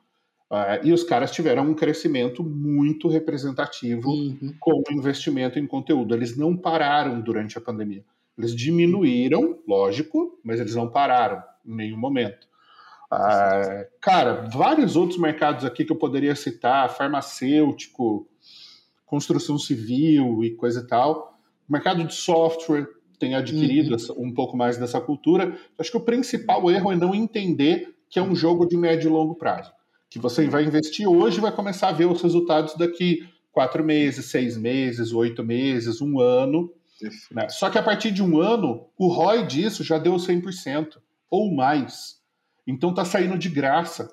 [0.51, 4.53] Uh, e os caras tiveram um crescimento muito representativo uhum.
[4.59, 6.14] com o investimento em conteúdo.
[6.14, 8.05] Eles não pararam durante a pandemia.
[8.41, 12.49] Eles diminuíram, lógico, mas eles não pararam em nenhum momento.
[13.11, 18.26] Ah, cara, vários outros mercados aqui que eu poderia citar, farmacêutico,
[19.05, 21.38] construção civil e coisa e tal.
[21.68, 22.86] O mercado de software
[23.18, 24.28] tem adquirido uhum.
[24.28, 25.57] um pouco mais dessa cultura.
[25.78, 29.12] Acho que o principal erro é não entender que é um jogo de médio e
[29.12, 29.72] longo prazo.
[30.09, 34.26] Que você vai investir hoje e vai começar a ver os resultados daqui quatro meses,
[34.26, 36.72] seis meses, oito meses, um ano.
[37.31, 37.49] Né?
[37.49, 40.97] Só que a partir de um ano, o ROI disso já deu 100%
[41.31, 42.21] ou mais.
[42.67, 44.11] Então tá saindo de graça.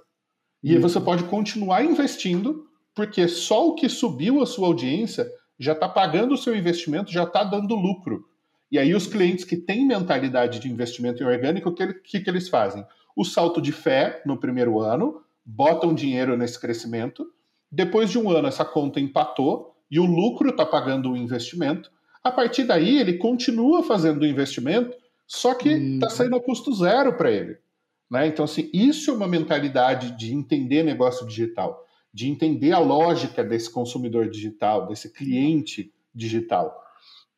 [0.64, 1.06] E aí você uhum.
[1.06, 2.66] pode continuar investindo,
[2.96, 5.28] porque só o que subiu a sua audiência
[5.60, 8.26] já está pagando o seu investimento, já está dando lucro.
[8.72, 12.30] E aí os clientes que têm mentalidade de investimento em orgânico, o que, que, que
[12.30, 12.86] eles fazem?
[13.16, 17.26] O salto de fé no primeiro ano, botam dinheiro nesse crescimento,
[17.72, 21.90] depois de um ano essa conta empatou e o lucro está pagando o investimento,
[22.24, 24.96] a partir daí, ele continua fazendo o investimento,
[25.26, 26.12] só que está uhum.
[26.12, 27.58] saindo a custo zero para ele.
[28.10, 28.28] Né?
[28.28, 33.70] Então, assim, isso é uma mentalidade de entender negócio digital, de entender a lógica desse
[33.70, 36.84] consumidor digital, desse cliente digital.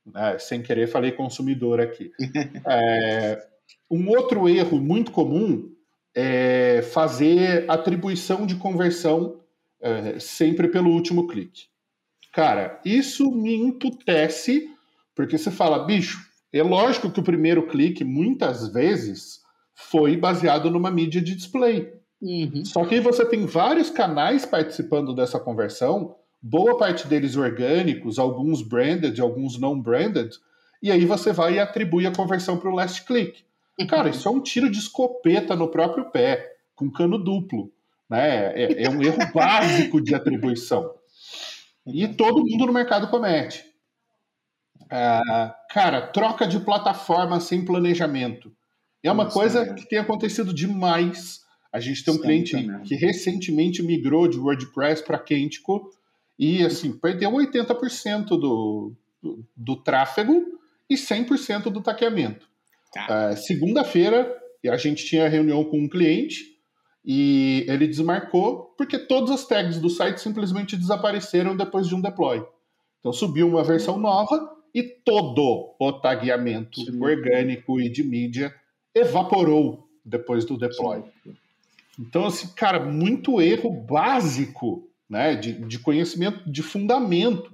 [0.05, 0.37] Né?
[0.39, 2.11] Sem querer, falei consumidor aqui.
[2.67, 3.41] é,
[3.89, 5.71] um outro erro muito comum
[6.15, 9.39] é fazer atribuição de conversão
[9.81, 11.67] é, sempre pelo último clique.
[12.33, 14.69] Cara, isso me emputece
[15.15, 16.17] porque você fala, bicho,
[16.53, 19.41] é lógico que o primeiro clique, muitas vezes,
[19.73, 21.91] foi baseado numa mídia de display.
[22.21, 22.63] Uhum.
[22.63, 28.61] Só que aí você tem vários canais participando dessa conversão, boa parte deles orgânicos, alguns
[28.61, 30.31] branded, alguns não branded,
[30.81, 33.43] e aí você vai e atribui a conversão para o last click.
[33.89, 37.71] Cara, isso é um tiro de escopeta no próprio pé, com cano duplo.
[38.09, 38.53] Né?
[38.55, 40.93] É, é um erro básico de atribuição.
[41.93, 43.63] E todo mundo no mercado comete.
[44.83, 48.51] Uh, cara, troca de plataforma sem planejamento.
[49.03, 49.73] É uma Nossa, coisa é.
[49.73, 51.41] que tem acontecido demais.
[51.71, 52.81] A gente tem um Sim, cliente também.
[52.83, 55.91] que recentemente migrou de WordPress para Kentico
[56.37, 60.59] e assim perdeu 80% do, do, do tráfego
[60.89, 62.47] e 100% do taqueamento.
[62.95, 64.35] Uh, Segunda-feira
[64.67, 66.58] a gente tinha reunião com um cliente
[67.03, 72.45] e ele desmarcou porque todas as tags do site simplesmente desapareceram depois de um deploy.
[72.99, 77.01] Então subiu uma versão nova e todo o tagueamento Sim.
[77.01, 78.53] orgânico e de mídia
[78.93, 81.03] evaporou depois do deploy.
[81.23, 81.35] Sim.
[81.99, 87.51] Então, assim, cara, muito erro básico né, de, de conhecimento, de fundamento.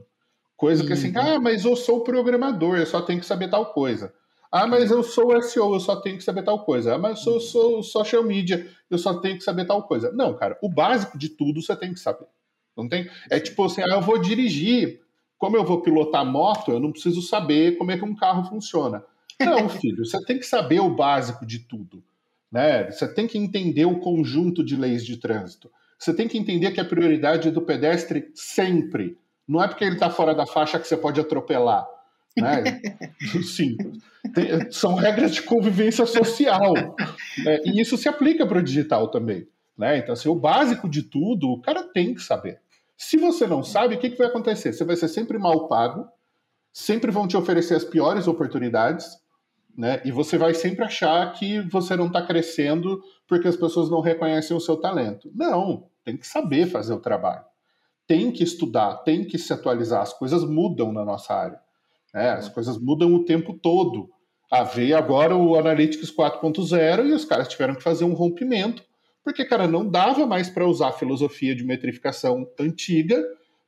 [0.56, 1.36] Coisa que assim, uhum.
[1.36, 4.14] ah, mas eu sou programador, eu só tenho que saber tal coisa.
[4.52, 6.96] Ah, mas eu sou SEO, eu só tenho que saber tal coisa.
[6.96, 10.12] Ah, mas eu sou, sou social media, eu só tenho que saber tal coisa.
[10.12, 12.28] Não, cara, o básico de tudo você tem que saber.
[12.76, 13.10] Não tem?
[13.30, 15.02] É tipo assim, ah, eu vou dirigir
[15.38, 19.04] como eu vou pilotar moto, eu não preciso saber como é que um carro funciona.
[19.40, 22.04] Não, filho, você tem que saber o básico de tudo.
[22.52, 22.90] Né?
[22.90, 25.70] Você tem que entender o conjunto de leis de trânsito.
[26.00, 29.18] Você tem que entender que a prioridade é do pedestre sempre.
[29.48, 31.88] Não é porque ele está fora da faixa que você pode atropelar.
[32.38, 32.82] Né?
[33.44, 33.78] Sim.
[34.34, 36.74] Tem, são regras de convivência social.
[36.74, 37.60] Né?
[37.66, 39.48] E isso se aplica para o digital também.
[39.78, 39.98] Né?
[39.98, 42.60] Então, assim, o básico de tudo, o cara tem que saber.
[42.98, 44.72] Se você não sabe, o que, que vai acontecer?
[44.72, 46.08] Você vai ser sempre mal pago,
[46.72, 49.18] sempre vão te oferecer as piores oportunidades,
[49.78, 50.02] né?
[50.06, 54.56] E você vai sempre achar que você não está crescendo porque as pessoas não reconhecem
[54.56, 55.30] o seu talento.
[55.36, 57.44] Não, tem que saber fazer o trabalho.
[58.08, 60.02] Tem que estudar, tem que se atualizar.
[60.02, 61.60] As coisas mudam na nossa área.
[62.16, 62.30] Né?
[62.30, 64.10] As coisas mudam o tempo todo.
[64.50, 68.82] Ah, veio agora o Analytics 4.0 e os caras tiveram que fazer um rompimento,
[69.22, 73.22] porque, cara, não dava mais para usar a filosofia de metrificação antiga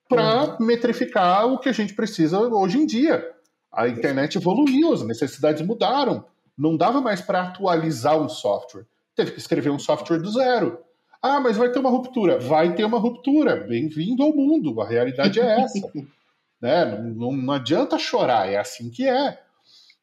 [0.08, 0.66] para uhum.
[0.66, 3.28] metrificar o que a gente precisa hoje em dia.
[3.74, 6.24] A internet evoluiu, as necessidades mudaram.
[6.58, 8.86] Não dava mais para atualizar um software.
[9.16, 10.80] Teve que escrever um software do zero.
[11.22, 12.40] Ah, mas vai ter uma ruptura.
[12.40, 13.58] Vai ter uma ruptura.
[13.58, 14.80] Bem-vindo ao mundo.
[14.80, 15.92] A realidade é essa.
[16.62, 16.86] né?
[17.16, 19.40] não, não adianta chorar, é assim que é.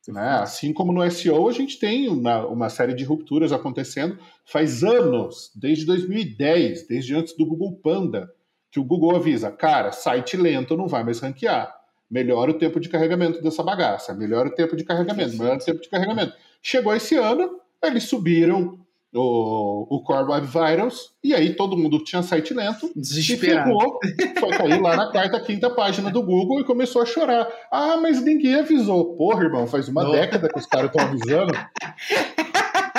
[0.09, 0.28] Né?
[0.40, 5.50] Assim como no SEO, a gente tem uma, uma, série de rupturas acontecendo faz anos,
[5.55, 8.30] desde 2010, desde antes do Google Panda,
[8.70, 11.74] que o Google avisa, cara, site lento não vai mais ranquear.
[12.11, 15.80] Melhora o tempo de carregamento dessa bagaça, melhora o tempo de carregamento, melhora o tempo
[15.80, 16.34] de carregamento.
[16.61, 18.84] Chegou esse ano, eles subiram
[19.14, 23.70] o, o Core Web Vitals, e aí todo mundo tinha site lento, Desesperado.
[23.70, 24.00] ficou,
[24.40, 27.48] foi cair lá na quarta, quinta página do Google e começou a chorar.
[27.70, 29.14] Ah, mas ninguém avisou.
[29.16, 30.10] Porra, irmão, faz uma Não.
[30.10, 31.52] década que os caras estão avisando.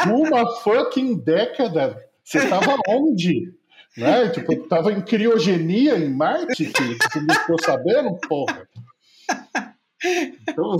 [0.07, 1.97] uma fucking década.
[2.23, 3.53] Você tava onde?
[3.97, 4.29] Né?
[4.29, 8.67] Tipo, tava em criogenia em Marte, que você não ficou sabendo, porra.
[10.47, 10.75] Então,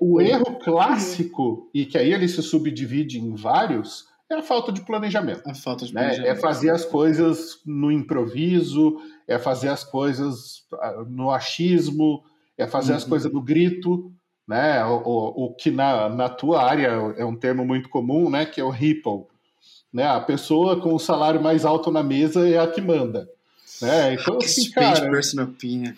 [0.00, 4.70] o, o erro clássico, e que aí ele se subdivide em vários, é a falta
[4.70, 5.42] de planejamento.
[5.44, 6.02] A falta de né?
[6.02, 6.30] planejamento.
[6.30, 12.22] É fazer as coisas no improviso, é fazer as coisas ah, no achismo,
[12.56, 12.98] é fazer uhum.
[12.98, 14.12] as coisas no grito,
[14.46, 14.84] né?
[14.84, 18.46] O, o, o, que na, na tua área é um termo muito comum, né?
[18.46, 19.24] Que é o ripple.
[19.92, 20.06] Né?
[20.06, 23.28] A pessoa com o salário mais alto na mesa é a que manda.
[23.82, 24.14] Né?
[24.14, 25.92] Então, assim, cara, personal opinion.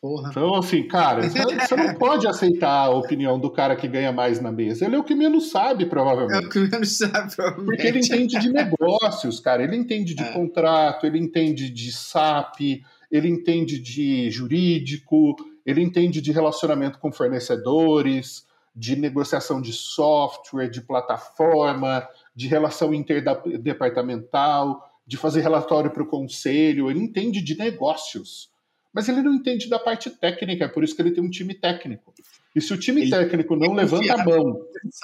[0.00, 0.30] Porra.
[0.30, 4.50] Então, assim, cara, você não pode aceitar a opinião do cara que ganha mais na
[4.50, 4.86] mesa.
[4.86, 6.44] Ele é o que menos sabe, provavelmente.
[6.44, 7.66] É o que menos sabe, provavelmente.
[7.66, 9.62] Porque ele entende de negócios, cara.
[9.62, 10.32] Ele entende de é.
[10.32, 15.36] contrato, ele entende de SAP, ele entende de jurídico,
[15.66, 24.82] ele entende de relacionamento com fornecedores, de negociação de software, de plataforma, de relação interdepartamental,
[25.06, 26.90] de fazer relatório para o conselho.
[26.90, 28.48] Ele entende de negócios
[28.92, 31.54] mas ele não entende da parte técnica, é por isso que ele tem um time
[31.54, 32.12] técnico.
[32.54, 34.60] E se o time ele técnico não levanta a mão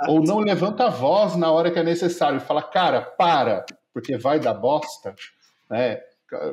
[0.08, 4.16] ou não levanta a voz na hora que é necessário e fala, cara, para, porque
[4.16, 5.14] vai dar bosta,
[5.70, 6.00] né?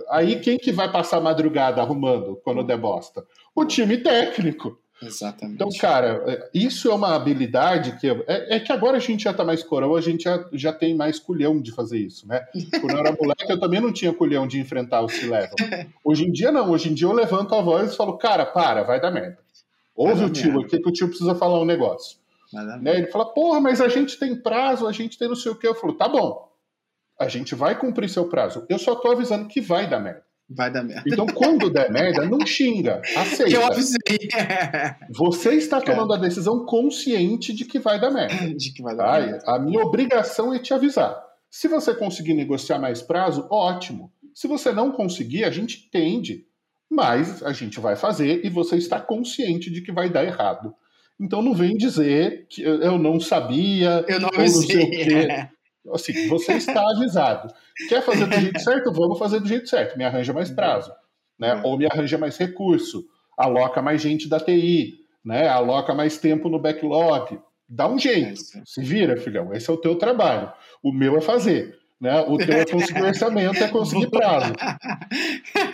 [0.09, 3.25] Aí quem que vai passar a madrugada arrumando quando der bosta?
[3.55, 4.79] O time técnico.
[5.01, 5.55] Exatamente.
[5.55, 8.07] Então, cara, é, isso é uma habilidade que.
[8.09, 10.95] É, é que agora a gente já tá mais coroa, a gente já, já tem
[10.95, 12.45] mais culhão de fazer isso, né?
[12.79, 15.55] Quando eu era moleque, eu também não tinha culhão de enfrentar o C-Level.
[16.03, 16.69] Hoje em dia, não.
[16.71, 19.39] Hoje em dia eu levanto a voz e falo, cara, para, vai dar merda.
[19.95, 22.17] Ouve o tio aqui que o tio precisa falar um negócio.
[22.81, 22.97] Né?
[22.97, 25.67] Ele fala, porra, mas a gente tem prazo, a gente tem não sei o que.
[25.67, 26.49] Eu falo, tá bom,
[27.19, 28.65] a gente vai cumprir seu prazo.
[28.69, 30.23] Eu só tô avisando que vai dar merda.
[30.49, 31.03] Vai dar merda.
[31.07, 33.01] Então, quando der merda, não xinga.
[33.15, 33.45] Aceita.
[33.45, 33.97] Que eu avisei.
[35.15, 38.53] Você está tomando a decisão consciente de que vai dar merda.
[38.53, 39.43] De que vai dar merda.
[39.45, 41.21] A minha obrigação é te avisar.
[41.49, 44.11] Se você conseguir negociar mais prazo, ótimo.
[44.33, 46.45] Se você não conseguir, a gente entende.
[46.89, 50.73] Mas a gente vai fazer e você está consciente de que vai dar errado.
[51.19, 54.03] Então não vem dizer que eu não sabia.
[54.07, 55.27] Eu não avisei.
[55.91, 57.53] Assim, você está avisado.
[57.89, 58.91] Quer fazer do jeito certo?
[58.93, 59.97] Vamos fazer do jeito certo.
[59.97, 60.91] Me arranja mais prazo,
[61.37, 61.59] né?
[61.63, 63.05] Ou me arranja mais recurso,
[63.37, 65.47] aloca mais gente da TI, né?
[65.47, 67.39] Aloca mais tempo no backlog.
[67.67, 68.39] Dá um jeito.
[68.65, 69.53] Se vira, filhão.
[69.53, 70.51] Esse é o teu trabalho.
[70.81, 71.77] O meu é fazer.
[71.99, 72.19] Né?
[72.27, 74.53] O teu é conseguir orçamento, é conseguir prazo.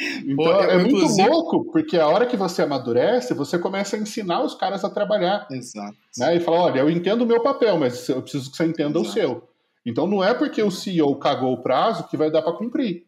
[0.00, 1.28] Então Pô, é muito inclusive...
[1.28, 5.46] louco, porque a hora que você amadurece, você começa a ensinar os caras a trabalhar.
[5.50, 5.96] Exato.
[6.18, 6.36] Né?
[6.36, 9.08] E fala: olha, eu entendo o meu papel, mas eu preciso que você entenda Exato.
[9.08, 9.48] o seu.
[9.86, 13.04] Então não é porque o CEO cagou o prazo que vai dar para cumprir.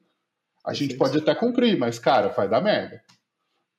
[0.62, 0.90] A Perfeito.
[0.90, 3.00] gente pode até cumprir, mas, cara, vai dar merda.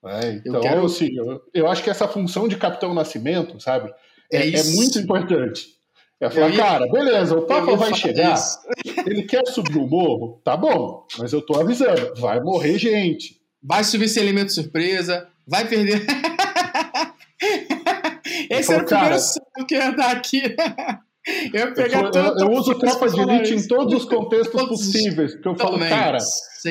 [0.06, 0.86] É, então, eu, quero...
[0.86, 3.94] assim, eu, eu, acho que essa função de Capitão Nascimento, sabe,
[4.32, 5.77] é, é, é muito importante.
[6.20, 6.58] É falar, ia...
[6.58, 8.58] cara, beleza, o Papa vai chegar, isso.
[9.06, 13.38] ele quer subir o morro, tá bom, mas eu tô avisando, vai morrer gente.
[13.62, 16.06] Vai subir sem elemento surpresa, vai perder.
[18.50, 20.42] Esse era o primeiro sonho que ia dar aqui.
[21.54, 25.56] Eu, eu, eu, eu uso tropa de elite em todos os contextos possíveis, porque eu
[25.58, 26.20] falo, cara,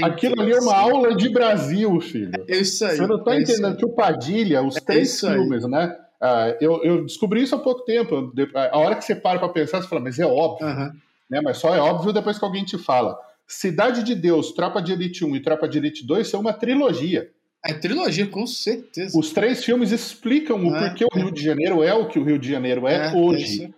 [0.02, 2.32] aquilo ali é uma aula de Brasil, filho.
[2.48, 2.96] É isso aí.
[2.96, 5.94] Você não tá é entendendo que o Padilha, os é três filmes, né?
[6.20, 8.32] Uh, eu, eu, descobri isso há pouco tempo.
[8.54, 10.66] A hora que você para para pensar, você fala, mas é óbvio.
[10.66, 10.92] Uhum.
[11.30, 11.40] Né?
[11.42, 13.18] Mas só é óbvio depois que alguém te fala.
[13.46, 17.30] Cidade de Deus, Tropa de Elite 1 e Tropa de Elite 2 são uma trilogia.
[17.64, 19.18] É trilogia, com certeza.
[19.18, 21.06] Os três filmes explicam o é, porquê é.
[21.10, 23.74] o Rio de Janeiro é o que o Rio de Janeiro é, é hoje.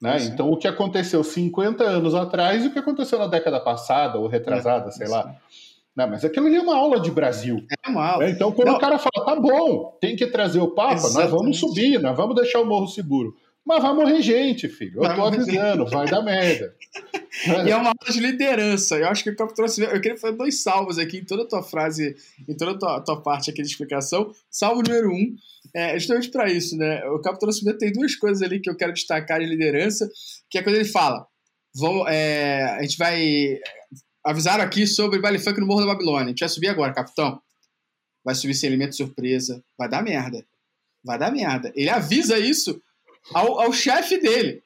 [0.00, 0.16] Né?
[0.24, 4.26] Então, o que aconteceu 50 anos atrás e o que aconteceu na década passada ou
[4.26, 5.34] retrasada, sei lá.
[5.96, 7.64] Não, mas aquilo ali é uma aula de Brasil.
[7.84, 8.24] É uma aula.
[8.26, 8.76] É, então, quando Não.
[8.76, 11.22] o cara fala, tá bom, tem que trazer o Papa, Exatamente.
[11.22, 13.34] nós vamos subir, nós vamos deixar o morro seguro.
[13.64, 15.02] Mas vai morrer gente, filho.
[15.02, 16.74] Eu tô avisando, vai dar merda.
[17.44, 18.96] E é uma aula de liderança.
[18.96, 19.82] Eu acho que o Campo trouxe.
[19.82, 22.16] Eu queria fazer dois salvos aqui em toda a tua frase,
[22.48, 24.32] em toda a tua, tua parte aqui de explicação.
[24.50, 25.36] Salvo número um,
[25.74, 27.04] é justamente para isso, né?
[27.10, 30.08] O Campo trouxe tem duas coisas ali que eu quero destacar de liderança,
[30.48, 31.26] que é quando ele fala.
[31.74, 33.58] Vamos, é, a gente vai.
[34.26, 36.24] Avisaram aqui sobre baile funk no Morro da Babilônia.
[36.24, 37.40] A gente vai subir agora, capitão.
[38.24, 39.62] Vai subir sem elemento surpresa.
[39.78, 40.44] Vai dar merda.
[41.04, 41.72] Vai dar merda.
[41.76, 42.82] Ele avisa isso
[43.32, 44.64] ao, ao chefe dele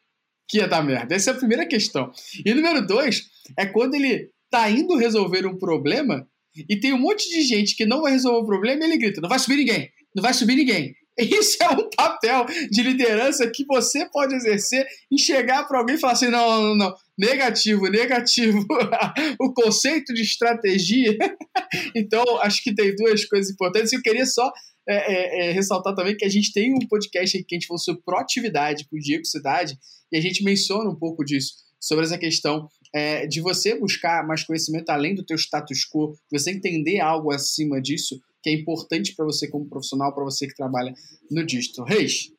[0.48, 1.14] que ia dar merda.
[1.14, 2.10] Essa é a primeira questão.
[2.42, 7.28] E número dois é quando ele tá indo resolver um problema e tem um monte
[7.28, 9.90] de gente que não vai resolver o problema e ele grita: não vai subir ninguém,
[10.16, 10.94] não vai subir ninguém.
[11.18, 15.98] Isso é um papel de liderança que você pode exercer em chegar para alguém e
[15.98, 18.64] falar assim: não, não, não, negativo, negativo.
[19.38, 21.16] o conceito de estratégia.
[21.94, 23.92] então, acho que tem duas coisas importantes.
[23.92, 24.50] Eu queria só
[24.88, 27.66] é, é, é, ressaltar também que a gente tem um podcast aqui que a gente
[27.66, 29.78] falou sobre proatividade com o Diego Cidade
[30.10, 34.42] e a gente menciona um pouco disso, sobre essa questão é, de você buscar mais
[34.42, 39.26] conhecimento além do teu status quo, você entender algo acima disso, que é importante para
[39.26, 40.94] você como profissional, para você que trabalha
[41.30, 41.84] no digital.
[41.84, 42.32] Reis,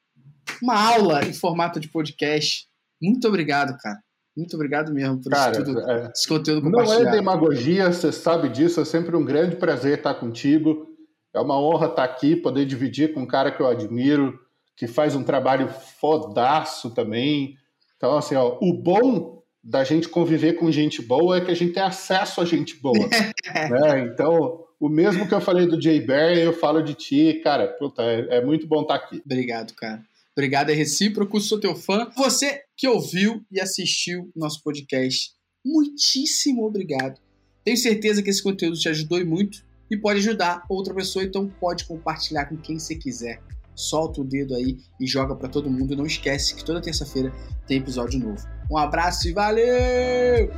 [0.62, 2.66] uma aula em formato de podcast.
[3.02, 4.00] Muito obrigado, cara.
[4.36, 7.04] Muito obrigado mesmo por cara, isso tudo, é, esse conteúdo compartilhado.
[7.04, 8.80] Não é demagogia, você sabe disso.
[8.80, 10.88] É sempre um grande prazer estar contigo.
[11.34, 14.40] É uma honra estar aqui, poder dividir com um cara que eu admiro,
[14.76, 17.56] que faz um trabalho fodaço também.
[17.98, 21.74] Então, assim, ó, o bom da gente conviver com gente boa é que a gente
[21.74, 22.98] tem acesso a gente boa.
[23.70, 24.00] né?
[24.12, 28.02] Então, o mesmo que eu falei do Jay Bear, eu falo de ti, cara, puta,
[28.02, 29.22] é, é muito bom estar aqui.
[29.24, 30.02] Obrigado, cara.
[30.42, 32.10] Obrigado, é recíproco, sou teu fã.
[32.18, 35.34] Você que ouviu e assistiu nosso podcast,
[35.64, 37.22] muitíssimo obrigado.
[37.64, 41.86] Tenho certeza que esse conteúdo te ajudou muito e pode ajudar outra pessoa, então pode
[41.86, 43.40] compartilhar com quem você quiser.
[43.76, 45.96] Solta o dedo aí e joga para todo mundo.
[45.96, 47.32] Não esquece que toda terça-feira
[47.68, 48.44] tem episódio novo.
[48.72, 50.50] Um abraço e valeu!